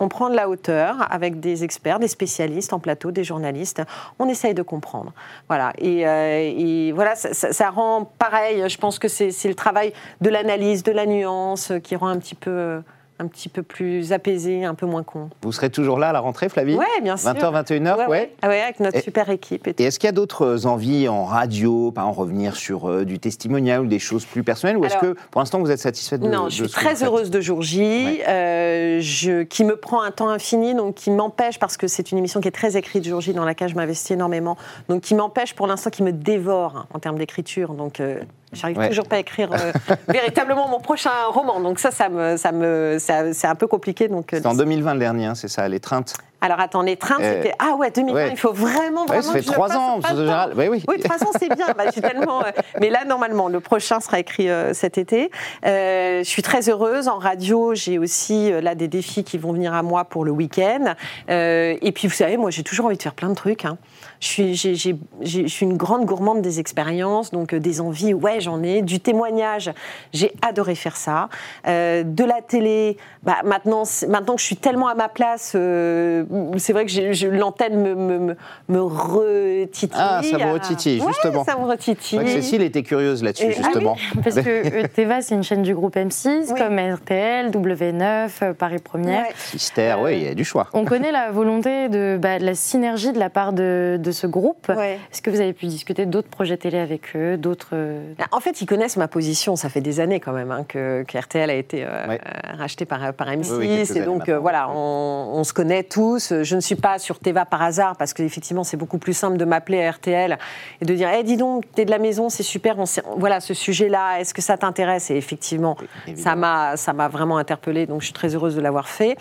on 0.00 0.08
prend 0.08 0.30
de 0.30 0.36
la 0.36 0.48
hauteur 0.48 1.06
avec 1.10 1.40
des 1.40 1.64
experts, 1.64 1.98
des 1.98 2.08
spécialistes 2.08 2.72
en 2.72 2.78
plateau, 2.78 3.10
des 3.10 3.24
journalistes. 3.24 3.82
On 4.18 4.28
essaye 4.28 4.54
de 4.54 4.62
comprendre. 4.62 5.12
Voilà. 5.48 5.72
Et, 5.78 6.06
euh, 6.06 6.92
voilà, 6.94 7.16
ça, 7.16 7.70
rend 7.70 8.04
pareil. 8.04 8.68
Je 8.68 8.78
pense 8.78 8.98
que 8.98 9.08
c'est 9.08 9.30
c'est 9.30 9.48
le 9.48 9.54
travail 9.54 9.92
de 10.20 10.30
l'analyse, 10.30 10.82
de 10.82 10.92
la 10.92 11.06
nuance, 11.06 11.72
euh, 11.72 11.78
qui 11.78 11.96
rend 11.96 12.08
un 12.08 12.18
petit 12.18 12.34
peu. 12.34 12.82
Un 13.20 13.26
petit 13.26 13.48
peu 13.48 13.62
plus 13.62 14.12
apaisé, 14.12 14.64
un 14.64 14.74
peu 14.74 14.86
moins 14.86 15.02
con. 15.02 15.28
Vous 15.42 15.52
serez 15.52 15.70
toujours 15.70 15.98
là 15.98 16.10
à 16.10 16.12
la 16.12 16.20
rentrée, 16.20 16.48
Flavie 16.48 16.76
Ouais, 16.76 16.84
bien 17.02 17.16
sûr. 17.16 17.30
20h, 17.30 17.52
21h, 17.64 17.96
Ouais, 17.98 18.06
ouais. 18.06 18.32
Ah 18.42 18.48
ouais, 18.48 18.60
avec 18.60 18.78
notre 18.80 18.96
Et- 18.98 19.00
super 19.02 19.28
équipe. 19.30 19.66
Et 19.66 19.74
Et 19.78 19.84
est-ce 19.84 19.98
qu'il 19.98 20.06
y 20.06 20.08
a 20.08 20.12
d'autres 20.12 20.66
envies 20.66 21.08
en 21.08 21.24
radio, 21.24 21.90
par 21.90 22.04
exemple 22.04 22.20
revenir 22.20 22.56
sur 22.56 22.88
euh, 22.88 23.04
du 23.04 23.18
testimonial 23.18 23.80
ou 23.80 23.86
des 23.86 23.98
choses 23.98 24.24
plus 24.24 24.42
personnelles, 24.44 24.76
ou 24.76 24.84
est-ce 24.84 24.96
que 24.98 25.14
pour 25.30 25.40
l'instant 25.40 25.58
vous 25.60 25.70
êtes 25.70 25.78
satisfaite 25.80 26.20
de 26.20 26.28
non, 26.28 26.44
de 26.46 26.50
je 26.50 26.64
suis 26.64 26.72
très 26.72 27.02
heureuse 27.02 27.30
de 27.30 27.40
jour 27.40 27.62
J, 27.62 27.78
Ouais. 27.80 28.24
euh, 28.28 28.98
je, 29.00 29.42
qui 29.42 29.64
me 29.64 29.76
prend 29.76 30.02
un 30.02 30.10
temps 30.10 30.28
infini, 30.28 30.74
donc 30.74 30.94
qui 30.94 31.10
m'empêche, 31.10 31.58
parce 31.58 31.76
que 31.76 31.86
c'est 31.88 32.12
une 32.12 32.18
émission 32.18 32.40
qui 32.40 32.48
est 32.48 32.52
très 32.52 32.76
écrite 32.76 33.04
jour 33.06 33.20
J, 33.20 33.32
dans 33.34 33.44
laquelle 33.44 33.68
je 33.68 33.74
m'investis 33.74 34.12
énormément, 34.12 34.56
donc 34.88 35.02
qui 35.02 35.14
m'empêche 35.14 35.54
pour 35.54 35.66
l'instant, 35.66 35.90
qui 35.90 36.02
me 36.02 36.12
dévore 36.12 36.76
hein, 36.76 36.86
en 36.94 36.98
termes 36.98 37.18
d'écriture. 37.18 37.74
Donc, 37.74 38.00
euh, 38.00 38.20
j'arrive 38.52 38.78
Ouais. 38.78 38.88
toujours 38.88 39.06
pas 39.08 39.16
à 39.16 39.18
écrire 39.20 39.50
euh, 39.52 39.72
véritablement 40.08 40.68
mon 40.68 40.80
prochain 40.80 41.10
roman. 41.30 41.60
Donc 41.60 41.78
ça, 41.78 41.90
ça 41.90 42.08
me, 42.08 42.36
ça 42.36 42.52
me, 42.52 42.96
ça- 42.98 43.32
c'est 43.32 43.46
un 43.46 43.54
peu 43.54 43.66
compliqué. 43.66 44.08
Donc, 44.08 44.32
euh, 44.32 44.38
C'est 44.42 44.46
en 44.48 44.54
2020 44.54 44.94
le 44.94 45.00
dernier, 45.00 45.26
hein, 45.26 45.34
c'est 45.34 45.48
ça, 45.48 45.68
les 45.68 45.80
treintes 45.80 46.14
alors 46.40 46.60
attends, 46.60 46.82
les 46.82 46.94
trains, 46.96 47.16
Euh, 47.20 47.42
c'était 47.42 47.52
ah 47.58 47.74
ouais 47.74 47.90
2020. 47.90 48.14
ouais. 48.14 48.28
Il 48.30 48.36
faut 48.38 48.52
vraiment, 48.52 49.00
Ouais, 49.00 49.06
vraiment 49.18 49.22
ça 49.22 49.32
fait 49.32 49.42
trois 49.42 49.76
ans, 49.76 49.98
en 49.98 50.00
général- 50.16 50.52
oui, 50.56 50.68
oui. 50.68 50.84
Oui, 50.86 50.94
toute 51.00 51.08
façon, 51.10 51.26
c'est 51.36 51.52
bien. 51.52 51.66
Bah, 51.76 51.90
tellement, 51.90 52.44
euh, 52.44 52.50
Mais 52.80 52.90
là, 52.90 53.04
normalement, 53.04 53.48
le 53.48 53.58
prochain 53.58 53.98
sera 53.98 54.20
écrit 54.20 54.48
cet 54.72 54.98
été. 54.98 55.32
Je 55.64 56.22
suis 56.22 56.42
très 56.42 56.68
heureuse. 56.70 57.08
En 57.08 57.18
radio, 57.18 57.74
j'ai 57.74 57.98
aussi 57.98 58.52
là 58.52 58.76
des 58.76 58.86
défis 58.86 59.24
qui 59.24 59.36
vont 59.36 59.52
venir 59.52 59.74
à 59.74 59.82
moi 59.82 60.04
pour 60.04 60.24
le 60.24 60.30
week-end. 60.30 60.94
Et 61.28 61.92
puis, 61.92 62.06
vous 62.06 62.14
savez, 62.14 62.36
moi, 62.36 62.52
j'ai 62.52 62.62
toujours 62.62 62.86
envie 62.86 62.96
de 62.96 63.02
faire 63.02 63.14
plein 63.14 63.30
de 63.30 63.34
trucs. 63.34 63.64
hein. 63.64 63.76
Je 64.20 64.26
suis, 64.26 64.54
j'ai- 64.54 64.74
j'ai- 64.74 64.96
j'ai- 65.20 65.42
je 65.46 65.52
suis 65.52 65.64
une 65.64 65.76
grande 65.76 66.04
gourmande 66.04 66.42
des 66.42 66.58
expériences, 66.60 67.30
donc 67.30 67.52
euh, 67.54 67.60
des 67.60 67.80
envies. 67.80 68.14
Ouais, 68.14 68.40
j'en 68.40 68.62
ai. 68.62 68.82
Du 68.82 68.98
témoignage, 69.00 69.70
j'ai 70.12 70.32
adoré 70.42 70.74
faire 70.74 70.96
ça. 70.96 71.28
Euh, 71.68 72.02
de 72.02 72.24
la 72.24 72.42
télé, 72.42 72.96
bah, 73.22 73.36
maintenant, 73.44 73.84
que 73.84 74.40
je 74.40 74.44
suis 74.44 74.56
tellement 74.56 74.88
à 74.88 74.94
ma 74.94 75.08
place, 75.08 75.52
euh, 75.54 76.24
c'est 76.56 76.72
vrai 76.72 76.84
que 76.84 76.90
j'ai- 76.90 77.14
je- 77.14 77.28
l'antenne 77.28 77.80
me, 77.80 77.94
me, 77.94 78.18
me, 78.18 78.36
me 78.68 78.80
retitille. 78.80 79.90
Ah, 79.94 80.20
ça 80.22 80.36
vous 80.38 80.52
retitille, 80.52 81.00
Ouais, 81.00 81.06
justement. 81.08 81.44
ça 81.44 81.56
me 81.56 81.64
retitille. 81.66 82.20
Cécile 82.28 82.62
était 82.62 82.82
curieuse 82.82 83.22
là-dessus, 83.22 83.46
Et- 83.46 83.54
ah 83.58 83.62
justement. 83.62 83.96
Parce 84.22 84.36
que 84.40 84.86
Teva, 84.88 85.20
c'est 85.20 85.34
une 85.34 85.42
chaîne 85.42 85.62
du 85.62 85.74
groupe 85.74 85.96
M6, 85.96 86.52
Oui. 86.52 86.58
comme 86.58 86.78
RTL, 86.78 87.50
W9, 87.50 88.30
euh, 88.42 88.52
Paris 88.54 88.78
Première. 88.82 89.22
Ouais. 89.26 89.34
Mystère, 89.54 90.00
oui, 90.00 90.16
il 90.18 90.22
y 90.24 90.28
a 90.28 90.34
du 90.34 90.44
choix. 90.44 90.66
On 90.72 90.84
connaît 90.84 91.12
la 91.12 91.30
volonté 91.30 91.88
de, 91.88 92.18
bah, 92.20 92.38
de 92.38 92.44
la 92.44 92.54
synergie 92.54 93.12
de 93.12 93.18
la 93.18 93.30
part 93.30 93.52
de, 93.52 93.96
de 94.00 94.07
ce 94.12 94.26
groupe. 94.26 94.68
Ouais. 94.68 94.98
Est-ce 95.12 95.22
que 95.22 95.30
vous 95.30 95.40
avez 95.40 95.52
pu 95.52 95.66
discuter 95.66 96.06
d'autres 96.06 96.28
projets 96.28 96.56
télé 96.56 96.78
avec 96.78 97.14
eux, 97.16 97.36
d'autres 97.36 97.70
euh, 97.72 98.12
En 98.32 98.40
fait, 98.40 98.60
ils 98.60 98.66
connaissent 98.66 98.96
ma 98.96 99.08
position. 99.08 99.56
Ça 99.56 99.68
fait 99.68 99.80
des 99.80 100.00
années 100.00 100.20
quand 100.20 100.32
même 100.32 100.50
hein, 100.50 100.64
que, 100.66 101.04
que 101.06 101.18
RTL 101.18 101.48
a 101.50 101.54
été 101.54 101.84
euh, 101.84 102.06
Ouais. 102.08 102.20
euh, 102.24 102.56
racheté 102.56 102.84
par, 102.84 103.12
par 103.14 103.28
M6. 103.28 103.50
Oui, 103.52 103.66
oui, 103.68 103.76
quelques 103.86 103.96
et 103.96 104.00
donc, 104.04 104.28
euh, 104.28 104.38
voilà, 104.38 104.68
on, 104.70 105.30
on 105.34 105.44
se 105.44 105.52
connaît 105.52 105.82
tous. 105.82 106.32
Je 106.42 106.54
ne 106.54 106.60
suis 106.60 106.74
pas 106.76 106.98
sur 106.98 107.18
Teva 107.18 107.44
par 107.44 107.62
hasard 107.62 107.96
parce 107.96 108.12
qu'effectivement, 108.14 108.64
c'est 108.64 108.76
beaucoup 108.76 108.98
plus 108.98 109.14
simple 109.14 109.36
de 109.36 109.44
m'appeler 109.44 109.84
à 109.84 109.90
RTL 109.90 110.38
et 110.80 110.84
de 110.84 110.94
dire 110.94 111.08
hey, 111.08 111.24
dis 111.24 111.36
donc, 111.36 111.64
t'es 111.74 111.84
de 111.84 111.90
la 111.90 111.98
maison, 111.98 112.28
c'est 112.28 112.42
super. 112.42 112.78
On 112.78 112.86
sait- 112.86 113.02
voilà, 113.16 113.40
ce 113.40 113.54
sujet-là, 113.54 114.20
est-ce 114.20 114.32
que 114.34 114.42
ça 114.42 114.56
t'intéresse? 114.56 115.10
Et 115.10 115.16
effectivement, 115.16 115.76
ça 116.16 116.36
m'a 116.36 116.76
ça 116.76 116.92
m'a 116.92 117.08
vraiment 117.08 117.38
interpellée. 117.38 117.86
Donc, 117.86 118.00
je 118.00 118.06
suis 118.06 118.14
très 118.14 118.34
heureuse 118.34 118.54
de 118.56 118.60
l'avoir 118.60 118.88
fait. 118.88 119.16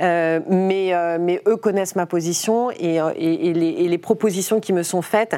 Euh, 0.00 0.40
mais, 0.46 0.92
euh, 0.94 1.16
mais 1.18 1.40
eux 1.48 1.56
connaissent 1.56 1.96
ma 1.96 2.04
position 2.04 2.70
et, 2.70 3.00
euh, 3.00 3.12
et- 3.16 3.48
et 3.48 3.52
les, 3.54 3.68
et 3.68 3.88
les 3.88 3.98
propositions 3.98 4.60
qui 4.60 4.74
me 4.74 4.82
sont 4.82 5.00
faites, 5.00 5.36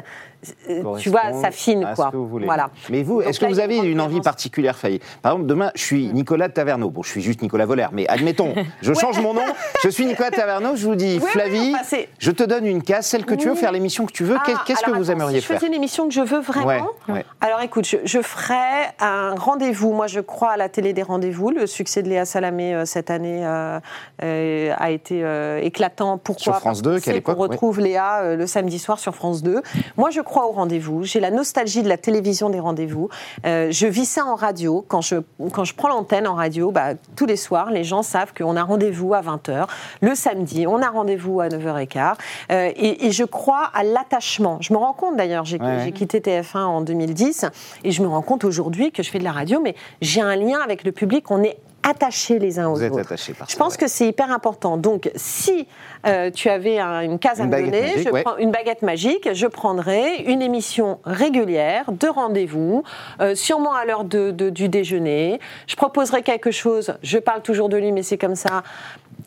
tu 0.99 1.09
vois, 1.09 1.33
s'affine, 1.41 1.83
à 1.83 1.91
ce 1.91 1.95
quoi. 1.95 2.11
que 2.11 2.17
vous 2.17 2.27
voulez. 2.27 2.45
Voilà. 2.45 2.69
Mais 2.89 3.03
vous, 3.03 3.21
est-ce 3.21 3.39
que 3.39 3.45
là, 3.45 3.51
vous 3.51 3.59
avez 3.59 3.77
une 3.77 4.01
envie 4.01 4.21
particulière, 4.21 4.77
Faye 4.77 4.99
Par 5.21 5.33
exemple, 5.33 5.47
demain, 5.47 5.71
je 5.75 5.81
suis 5.83 6.07
Nicolas 6.13 6.49
Taverneau. 6.49 6.89
Bon, 6.89 7.03
je 7.03 7.09
suis 7.09 7.21
juste 7.21 7.41
Nicolas 7.41 7.65
Volaire, 7.65 7.89
mais 7.93 8.07
admettons, 8.07 8.53
je 8.81 8.93
change 8.93 9.19
mon 9.19 9.33
nom. 9.33 9.41
Je 9.83 9.89
suis 9.89 10.05
Nicolas 10.05 10.31
Taverneau. 10.31 10.75
Je 10.75 10.85
vous 10.85 10.95
dis, 10.95 11.19
Oui, 11.21 11.29
Flavie, 11.29 11.73
enfin, 11.79 11.97
je 12.17 12.31
te 12.31 12.43
donne 12.43 12.65
une 12.65 12.83
case, 12.83 13.05
celle 13.07 13.25
que 13.25 13.35
tu 13.35 13.49
veux, 13.49 13.55
faire 13.55 13.71
l'émission 13.71 14.05
que 14.05 14.11
tu 14.11 14.23
veux. 14.23 14.37
Ah, 14.39 14.63
Qu'est-ce 14.65 14.81
que 14.83 14.91
vous 14.91 15.09
attends, 15.09 15.19
aimeriez 15.19 15.41
si 15.41 15.47
faire 15.47 15.57
je 15.57 15.59
faisais 15.61 15.71
l'émission 15.71 16.07
que 16.07 16.13
je 16.13 16.21
veux 16.21 16.39
vraiment, 16.39 16.65
Ouais, 16.67 17.13
ouais. 17.13 17.25
alors 17.41 17.61
écoute, 17.61 17.85
je, 17.85 17.97
je 18.03 18.21
ferai 18.21 18.55
un 18.99 19.35
rendez-vous. 19.35 19.91
Moi, 19.93 20.07
je 20.07 20.19
crois 20.19 20.51
à 20.51 20.57
la 20.57 20.69
télé 20.69 20.93
des 20.93 21.03
rendez-vous. 21.03 21.49
Le 21.51 21.67
succès 21.67 22.03
de 22.03 22.09
Léa 22.09 22.25
Salamé 22.25 22.73
euh, 22.73 22.85
cette 22.85 23.09
année 23.11 23.45
euh, 23.45 23.79
euh, 24.23 24.73
a 24.77 24.91
été 24.91 25.23
euh, 25.23 25.59
éclatant. 25.61 26.17
Pourquoi? 26.17 26.43
Sur 26.43 26.55
France 26.57 26.81
2, 26.81 26.91
Parce 26.91 27.01
qu'on 27.03 27.05
qu'à 27.11 27.13
l'époque, 27.15 27.39
ouais. 27.39 27.47
retrouve 27.47 27.79
Léa 27.79 28.21
euh, 28.21 28.35
le 28.35 28.47
samedi 28.47 28.79
soir 28.79 28.99
sur 28.99 29.15
France 29.15 29.43
2. 29.43 29.61
Moi, 29.97 30.09
je 30.09 30.21
crois 30.29 30.47
au 30.47 30.51
rendez-vous. 30.51 31.03
J'ai 31.03 31.19
la 31.19 31.31
nostalgie 31.31 31.81
de 31.83 31.89
la 31.89 31.97
télévision 31.97 32.49
des 32.49 32.59
rendez-vous. 32.59 33.09
Euh, 33.45 33.67
je 33.71 33.87
vis 33.87 34.05
ça 34.05 34.25
en 34.25 34.35
radio. 34.35 34.85
Quand 34.87 35.01
je, 35.01 35.15
quand 35.51 35.63
je 35.65 35.73
prends 35.75 35.89
l'antenne 35.89 36.27
en 36.27 36.35
radio, 36.35 36.71
bah, 36.71 36.93
tous 37.15 37.25
les 37.25 37.35
soirs, 37.35 37.71
les 37.71 37.83
gens 37.83 38.03
savent 38.03 38.33
qu'on 38.33 38.55
a 38.55 38.63
rendez-vous 38.63 39.13
à 39.13 39.21
20h. 39.21 39.67
Le 40.01 40.15
samedi, 40.15 40.67
on 40.67 40.81
a 40.81 40.89
rendez-vous 40.89 41.41
à 41.41 41.49
9h15. 41.49 42.13
Euh, 42.51 42.71
et, 42.75 43.07
et 43.07 43.11
je 43.11 43.23
crois 43.23 43.69
à 43.73 43.83
l'attachement. 43.83 44.59
Je 44.61 44.71
me 44.73 44.77
rends 44.77 44.93
compte 44.93 45.17
d'ailleurs, 45.17 45.45
j'ai 45.45 45.59
Ouais, 45.59 45.65
ouais. 45.65 45.81
j'ai 45.83 45.91
quitté 45.91 46.19
TF1 46.21 46.59
en 46.59 46.81
2010 46.81 47.45
et 47.83 47.91
je 47.91 48.01
me 48.01 48.07
rends 48.07 48.21
compte 48.21 48.45
aujourd'hui 48.45 48.91
que 48.93 49.03
je 49.03 49.09
fais 49.09 49.19
de 49.19 49.23
la 49.25 49.31
radio, 49.33 49.59
mais 49.61 49.75
j'ai 50.01 50.21
un 50.21 50.35
lien 50.35 50.59
avec 50.63 50.83
le 50.85 50.91
public. 50.93 51.29
On 51.31 51.43
est 51.43 51.57
attachés 51.83 52.39
les 52.39 52.59
uns 52.59 52.67
aux 52.67 52.75
Vous 52.75 52.83
êtes 52.83 52.91
autres. 52.91 53.15
par 53.37 53.49
Je 53.49 53.55
pense 53.55 53.77
que 53.77 53.87
c'est 53.87 54.07
hyper 54.07 54.31
important. 54.31 54.77
Donc, 54.77 55.09
si 55.15 55.67
euh, 56.05 56.29
tu 56.31 56.49
avais 56.49 56.79
un- 56.79 57.01
une 57.01 57.19
case 57.19 57.41
à 57.41 57.45
me 57.45 57.51
donner, 57.51 57.81
magique, 57.81 58.07
je 58.07 58.09
ouais. 58.09 58.23
prends 58.23 58.37
une 58.37 58.51
baguette 58.51 58.81
magique, 58.81 59.29
je 59.33 59.47
prendrais 59.47 60.17
une 60.23 60.41
émission 60.41 60.99
régulière 61.05 61.91
de 61.91 62.07
rendez-vous, 62.07 62.83
euh, 63.21 63.35
sûrement 63.35 63.73
à 63.73 63.85
l'heure 63.85 64.03
de- 64.03 64.31
de- 64.31 64.49
du 64.49 64.69
déjeuner. 64.69 65.39
Je 65.67 65.75
proposerais 65.75 66.21
quelque 66.21 66.51
chose, 66.51 66.93
je 67.03 67.17
parle 67.17 67.41
toujours 67.41 67.69
de 67.69 67.77
lui, 67.77 67.91
mais 67.91 68.03
c'est 68.03 68.17
comme 68.17 68.35
ça, 68.35 68.63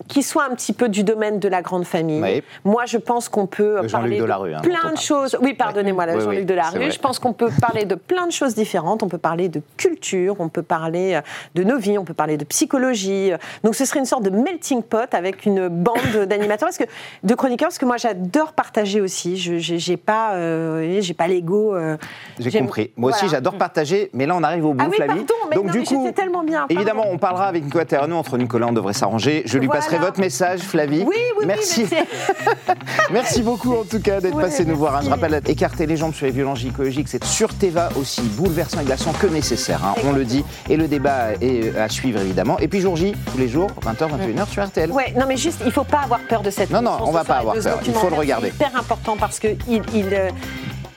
qui 0.09 0.23
soit 0.23 0.45
un 0.45 0.55
petit 0.55 0.73
peu 0.73 0.89
du 0.89 1.05
domaine 1.05 1.39
de 1.39 1.49
la 1.49 1.63
grande 1.63 1.85
famille. 1.85 2.23
Oui. 2.23 2.43
Moi, 2.65 2.85
je 2.87 2.99
pense 2.99 3.29
qu'on 3.29 3.47
peut 3.47 3.77
Jean-Luc 3.77 3.91
parler 3.91 4.17
de 4.17 4.23
Delarue, 4.23 4.55
hein, 4.55 4.61
plein 4.63 4.93
de 4.93 4.99
choses. 4.99 5.37
Oui, 5.41 5.55
pardonnez-moi, 5.55 6.05
Oui, 6.09 6.13
oui, 6.17 6.21
Jean-Luc 6.23 6.39
c'est 6.41 6.45
Delarue. 6.45 6.91
Je 6.91 6.99
pense 6.99 7.19
qu'on 7.19 7.33
peut 7.33 7.51
parler 7.61 7.85
de 7.85 7.95
plein 7.95 8.27
de 8.27 8.33
choses 8.33 8.55
différentes. 8.55 9.03
On 9.03 9.09
peut 9.09 9.19
parler 9.19 9.49
de 9.49 9.61
culture, 9.77 10.37
on 10.39 10.49
peut 10.49 10.63
parler 10.63 11.15
euh, 11.15 11.21
de 11.55 11.65
nos 11.65 11.79
vies, 11.79 11.99
on 11.99 12.05
peut 12.05 12.15
parler 12.15 12.37
de 12.37 12.45
psychologie. 12.45 13.33
Donc, 13.65 13.75
ce 13.75 13.85
serait 13.85 14.01
une 14.01 14.07
sorte 14.07 14.23
de 14.23 14.31
melting 14.31 14.83
pot 14.83 15.13
avec 15.15 15.47
une 15.47 15.69
bande 15.69 15.97
d'animateurs, 16.29 16.69
parce 16.69 16.79
que 16.79 16.85
de 17.23 17.35
chroniqueurs, 17.35 17.69
parce 17.69 17.79
que 17.79 17.87
moi, 17.87 17.97
j'adore 17.97 18.53
partager 18.53 19.01
aussi. 19.01 19.37
Je 19.37 19.59
j'ai 19.59 19.79
j'ai 19.79 19.97
pas, 19.97 20.35
euh, 20.35 20.99
j'ai 21.01 21.15
pas 21.15 21.27
l'ego. 21.29 21.75
euh, 21.75 21.97
J'ai 22.39 22.51
compris. 22.59 22.91
Moi 22.97 23.11
aussi, 23.11 23.29
j'adore 23.29 23.55
partager, 23.57 24.11
mais 24.13 24.27
là, 24.27 24.35
on 24.37 24.43
arrive 24.43 24.65
au 24.67 24.75
bout, 24.75 24.85
Ah 24.85 24.89
oui, 24.91 24.97
Flavie. 24.97 25.15
pardon, 25.25 25.35
mais 25.51 25.57
Donc, 25.57 25.67
non, 25.67 25.73
du 25.73 25.79
mais 25.81 25.85
coup, 25.85 26.11
tellement 26.15 26.43
bien. 26.43 26.61
pardon. 26.61 26.75
évidemment, 26.75 27.05
on 27.11 27.19
parlera 27.19 27.47
avec 27.47 27.65
Nicolas 27.65 27.85
Terrano. 27.85 28.17
Entre 28.17 28.39
Nicolas, 28.39 28.67
on 28.69 28.73
devrait 28.73 28.93
s'arranger. 28.93 29.43
Je 29.47 29.59
lui 29.59 29.67
Voilà. 29.67 29.81
passerai 29.81 29.99
votre 30.03 30.21
message, 30.21 30.61
Flavie. 30.61 31.05
Oui, 31.07 31.17
oui, 31.39 31.45
Merci. 31.47 31.87
oui, 31.91 31.97
Merci 33.13 33.43
beaucoup 33.43 33.75
en 33.75 33.85
tout 33.85 34.01
cas 34.01 34.21
d'être 34.21 34.35
Ouais, 34.37 34.43
passé 34.45 34.65
nous 34.65 34.77
voir. 34.77 34.97
hein. 34.97 35.01
Je 35.05 35.11
rappelle, 35.11 35.41
écarter 35.47 35.87
les 35.87 35.97
jambes 35.97 36.15
sur 36.15 36.27
les 36.27 36.33
violences 36.33 36.59
gynécologiques, 36.61 37.09
c'est 37.09 37.25
sur 37.25 37.55
Teva 37.55 37.89
aussi 37.99 38.23
bouleversant 38.23 38.81
et 38.81 38.85
glaçant 38.85 39.13
que 39.13 39.27
nécessaire. 39.27 39.85
hein. 39.85 39.95
On 40.05 40.13
le 40.13 40.25
dit. 40.25 40.45
Et 40.69 40.77
le 40.77 40.89
débat 40.89 41.33
est 41.41 41.77
à 41.77 41.89
suivre 41.89 42.21
évidemment. 42.21 42.59
Et 42.59 42.69
puis 42.69 42.81
jour 42.81 42.97
J, 42.97 43.15
tous 43.33 43.39
les 43.39 43.49
jours, 43.49 43.71
20h, 43.83 44.09
21h 44.09 44.49
sur 44.49 44.65
RTL. 44.65 44.91
Ouais, 44.91 45.13
non 45.19 45.27
mais 45.27 45.37
juste, 45.37 45.61
il 45.65 45.73
faut 45.73 45.85
pas 45.85 46.01
avoir 46.01 46.21
peur 46.21 46.43
de 46.43 46.51
cette 46.51 46.71
Non, 46.71 46.83
non, 46.83 46.99
on 47.01 47.07
ce 47.09 47.13
va 47.13 47.25
pas 47.25 47.37
avoir 47.39 47.55
peur. 47.57 47.81
Il 47.87 47.93
faut 47.95 48.09
le 48.11 48.17
regarder. 48.17 48.49
C'est 48.59 48.67
hyper 48.67 48.79
important 48.79 49.17
parce 49.17 49.39
que 49.39 49.49
il, 49.69 49.83
il, 49.95 50.13
euh, 50.13 50.31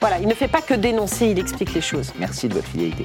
voilà, 0.00 0.18
il 0.18 0.26
ne 0.28 0.34
fait 0.34 0.48
pas 0.48 0.60
que 0.62 0.74
dénoncer, 0.74 1.26
il 1.26 1.38
explique 1.38 1.72
les 1.74 1.80
choses. 1.80 2.12
Merci 2.18 2.48
de 2.48 2.54
votre 2.54 2.68
fidélité. 2.68 3.04